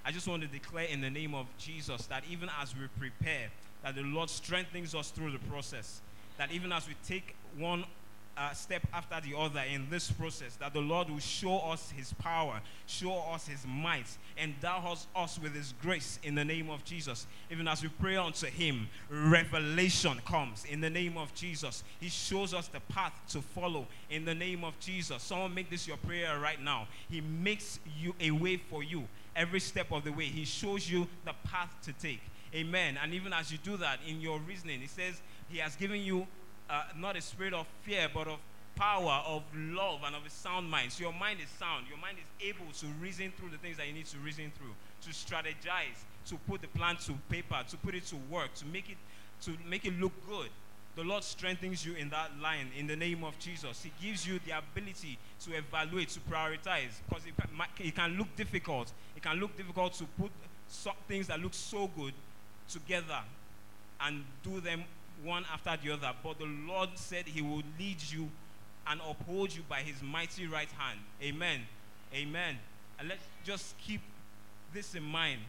I 0.04 0.12
just 0.12 0.28
want 0.28 0.42
to 0.42 0.48
declare 0.48 0.84
in 0.84 1.00
the 1.00 1.10
name 1.10 1.34
of 1.34 1.46
Jesus 1.58 2.06
that 2.06 2.24
even 2.30 2.50
as 2.60 2.74
we 2.74 2.86
prepare, 2.98 3.50
that 3.82 3.94
the 3.94 4.02
Lord 4.02 4.30
strengthens 4.30 4.94
us 4.94 5.10
through 5.10 5.32
the 5.32 5.38
process. 5.50 6.00
That 6.36 6.52
even 6.52 6.72
as 6.72 6.86
we 6.86 6.94
take 7.06 7.34
one 7.56 7.84
uh, 8.36 8.52
step 8.52 8.82
after 8.92 9.20
the 9.20 9.36
other 9.36 9.62
in 9.72 9.88
this 9.90 10.10
process, 10.10 10.56
that 10.56 10.72
the 10.72 10.80
Lord 10.80 11.08
will 11.08 11.18
show 11.18 11.58
us 11.58 11.90
His 11.90 12.12
power, 12.14 12.60
show 12.86 13.16
us 13.32 13.46
His 13.46 13.64
might, 13.66 14.06
endow 14.36 14.92
us, 14.92 15.06
us 15.14 15.38
with 15.38 15.54
His 15.54 15.74
grace 15.80 16.18
in 16.22 16.34
the 16.34 16.44
name 16.44 16.70
of 16.70 16.84
Jesus. 16.84 17.26
Even 17.50 17.68
as 17.68 17.82
we 17.82 17.88
pray 17.88 18.16
unto 18.16 18.46
Him, 18.46 18.88
revelation 19.08 20.20
comes 20.26 20.64
in 20.64 20.80
the 20.80 20.90
name 20.90 21.16
of 21.16 21.32
Jesus. 21.34 21.84
He 22.00 22.08
shows 22.08 22.54
us 22.54 22.68
the 22.68 22.80
path 22.80 23.12
to 23.28 23.40
follow 23.40 23.86
in 24.10 24.24
the 24.24 24.34
name 24.34 24.64
of 24.64 24.78
Jesus. 24.80 25.22
Someone 25.22 25.54
make 25.54 25.70
this 25.70 25.86
your 25.86 25.96
prayer 25.98 26.38
right 26.38 26.60
now. 26.60 26.88
He 27.08 27.20
makes 27.20 27.80
you 27.98 28.14
a 28.20 28.30
way 28.30 28.56
for 28.56 28.82
you 28.82 29.04
every 29.36 29.60
step 29.60 29.92
of 29.92 30.04
the 30.04 30.12
way. 30.12 30.24
He 30.26 30.44
shows 30.44 30.90
you 30.90 31.06
the 31.24 31.34
path 31.44 31.70
to 31.84 31.92
take. 31.92 32.20
Amen. 32.54 32.96
And 33.02 33.12
even 33.14 33.32
as 33.32 33.50
you 33.50 33.58
do 33.58 33.76
that 33.78 33.98
in 34.06 34.20
your 34.20 34.38
reasoning, 34.40 34.80
He 34.80 34.86
says 34.86 35.20
He 35.48 35.58
has 35.58 35.74
given 35.76 36.00
you 36.00 36.26
uh, 36.70 36.84
not 36.96 37.16
a 37.16 37.20
spirit 37.20 37.54
of 37.54 37.66
fear, 37.82 38.08
but 38.12 38.26
of 38.26 38.38
power, 38.76 39.22
of 39.26 39.42
love, 39.54 40.00
and 40.04 40.16
of 40.16 40.26
a 40.26 40.30
sound 40.30 40.68
mind. 40.68 40.92
So 40.92 41.04
your 41.04 41.12
mind 41.12 41.40
is 41.40 41.48
sound. 41.58 41.86
Your 41.88 41.98
mind 41.98 42.16
is 42.18 42.48
able 42.48 42.72
to 42.72 42.86
reason 43.00 43.32
through 43.36 43.50
the 43.50 43.58
things 43.58 43.76
that 43.76 43.86
you 43.86 43.92
need 43.92 44.06
to 44.06 44.18
reason 44.18 44.50
through, 44.56 44.74
to 45.02 45.10
strategize, 45.10 46.02
to 46.26 46.36
put 46.48 46.62
the 46.62 46.68
plan 46.68 46.96
to 47.06 47.12
paper, 47.28 47.62
to 47.68 47.76
put 47.76 47.94
it 47.94 48.06
to 48.06 48.16
work, 48.30 48.54
to 48.54 48.66
make 48.66 48.90
it 48.90 48.96
to 49.42 49.52
make 49.68 49.84
it 49.84 49.98
look 50.00 50.12
good. 50.28 50.48
The 50.96 51.02
Lord 51.02 51.24
strengthens 51.24 51.84
you 51.84 51.94
in 51.94 52.08
that 52.10 52.30
line 52.40 52.68
in 52.78 52.86
the 52.86 52.94
name 52.94 53.24
of 53.24 53.36
Jesus. 53.40 53.82
He 53.82 53.90
gives 54.00 54.26
you 54.26 54.38
the 54.46 54.56
ability 54.56 55.18
to 55.44 55.56
evaluate, 55.56 56.08
to 56.10 56.20
prioritize, 56.20 57.00
because 57.08 57.24
it, 57.26 57.34
it 57.84 57.96
can 57.96 58.16
look 58.16 58.34
difficult. 58.36 58.92
It 59.16 59.22
can 59.22 59.40
look 59.40 59.56
difficult 59.56 59.94
to 59.94 60.04
put 60.18 60.30
some 60.68 60.94
things 61.08 61.26
that 61.26 61.40
look 61.40 61.52
so 61.52 61.90
good 61.96 62.14
together 62.68 63.18
and 64.00 64.24
do 64.44 64.60
them 64.60 64.84
one 65.22 65.44
after 65.52 65.76
the 65.82 65.92
other. 65.92 66.12
But 66.22 66.38
the 66.38 66.46
Lord 66.46 66.90
said 66.94 67.26
He 67.26 67.42
will 67.42 67.62
lead 67.78 68.02
you 68.10 68.30
and 68.86 69.00
uphold 69.08 69.54
you 69.54 69.62
by 69.68 69.80
His 69.80 70.02
mighty 70.02 70.46
right 70.46 70.70
hand. 70.78 71.00
Amen. 71.22 71.60
Amen. 72.14 72.58
And 72.98 73.08
let's 73.08 73.24
just 73.44 73.76
keep 73.78 74.00
this 74.72 74.94
in 74.94 75.02
mind 75.02 75.40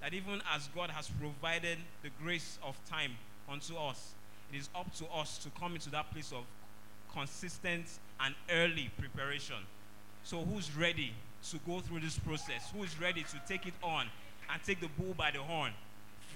that 0.00 0.14
even 0.14 0.40
as 0.54 0.68
God 0.74 0.90
has 0.90 1.10
provided 1.20 1.78
the 2.02 2.10
grace 2.22 2.58
of 2.62 2.76
time 2.88 3.12
unto 3.48 3.76
us, 3.76 4.14
it 4.52 4.56
is 4.56 4.68
up 4.74 4.92
to 4.96 5.06
us 5.06 5.38
to 5.38 5.50
come 5.50 5.74
into 5.74 5.90
that 5.90 6.10
place 6.12 6.32
of 6.32 6.44
consistent 7.12 7.86
and 8.20 8.34
early 8.50 8.90
preparation. 8.98 9.56
So, 10.24 10.40
who's 10.42 10.74
ready 10.76 11.12
to 11.50 11.58
go 11.66 11.80
through 11.80 12.00
this 12.00 12.18
process? 12.18 12.70
Who 12.74 12.82
is 12.82 13.00
ready 13.00 13.22
to 13.22 13.40
take 13.48 13.66
it 13.66 13.74
on 13.82 14.06
and 14.52 14.62
take 14.62 14.80
the 14.80 14.88
bull 14.98 15.14
by 15.14 15.30
the 15.30 15.38
horn 15.38 15.72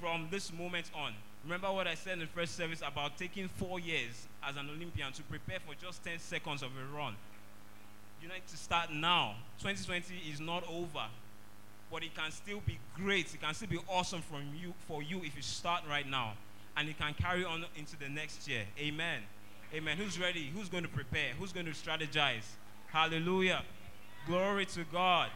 from 0.00 0.28
this 0.30 0.52
moment 0.52 0.90
on? 0.94 1.14
Remember 1.44 1.70
what 1.72 1.86
I 1.86 1.94
said 1.94 2.14
in 2.14 2.20
the 2.20 2.26
first 2.26 2.56
service 2.56 2.80
about 2.80 3.18
taking 3.18 3.48
four 3.48 3.78
years 3.78 4.26
as 4.42 4.56
an 4.56 4.68
Olympian 4.70 5.12
to 5.12 5.22
prepare 5.24 5.58
for 5.60 5.74
just 5.74 6.02
10 6.02 6.18
seconds 6.18 6.62
of 6.62 6.70
a 6.70 6.96
run. 6.96 7.14
You 8.22 8.28
need 8.28 8.46
to 8.48 8.56
start 8.56 8.90
now. 8.90 9.34
2020 9.58 10.30
is 10.32 10.40
not 10.40 10.64
over, 10.68 11.06
but 11.92 12.02
it 12.02 12.14
can 12.14 12.32
still 12.32 12.62
be 12.66 12.78
great. 12.96 13.34
It 13.34 13.42
can 13.42 13.52
still 13.52 13.68
be 13.68 13.78
awesome 13.88 14.22
from 14.22 14.42
you, 14.58 14.72
for 14.88 15.02
you 15.02 15.18
if 15.18 15.36
you 15.36 15.42
start 15.42 15.82
right 15.88 16.08
now 16.08 16.32
and 16.76 16.88
it 16.88 16.98
can 16.98 17.14
carry 17.14 17.44
on 17.44 17.64
into 17.76 17.98
the 17.98 18.08
next 18.08 18.48
year. 18.48 18.64
Amen. 18.78 19.20
Amen. 19.72 19.96
Who's 19.96 20.18
ready? 20.18 20.50
Who's 20.54 20.68
going 20.68 20.84
to 20.84 20.88
prepare? 20.88 21.30
Who's 21.38 21.52
going 21.52 21.66
to 21.66 21.72
strategize? 21.72 22.44
Hallelujah. 22.88 23.62
Glory 24.26 24.66
to 24.66 24.84
God. 24.84 25.28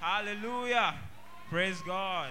Hallelujah. 0.00 0.94
Praise 1.48 1.80
God. 1.86 2.30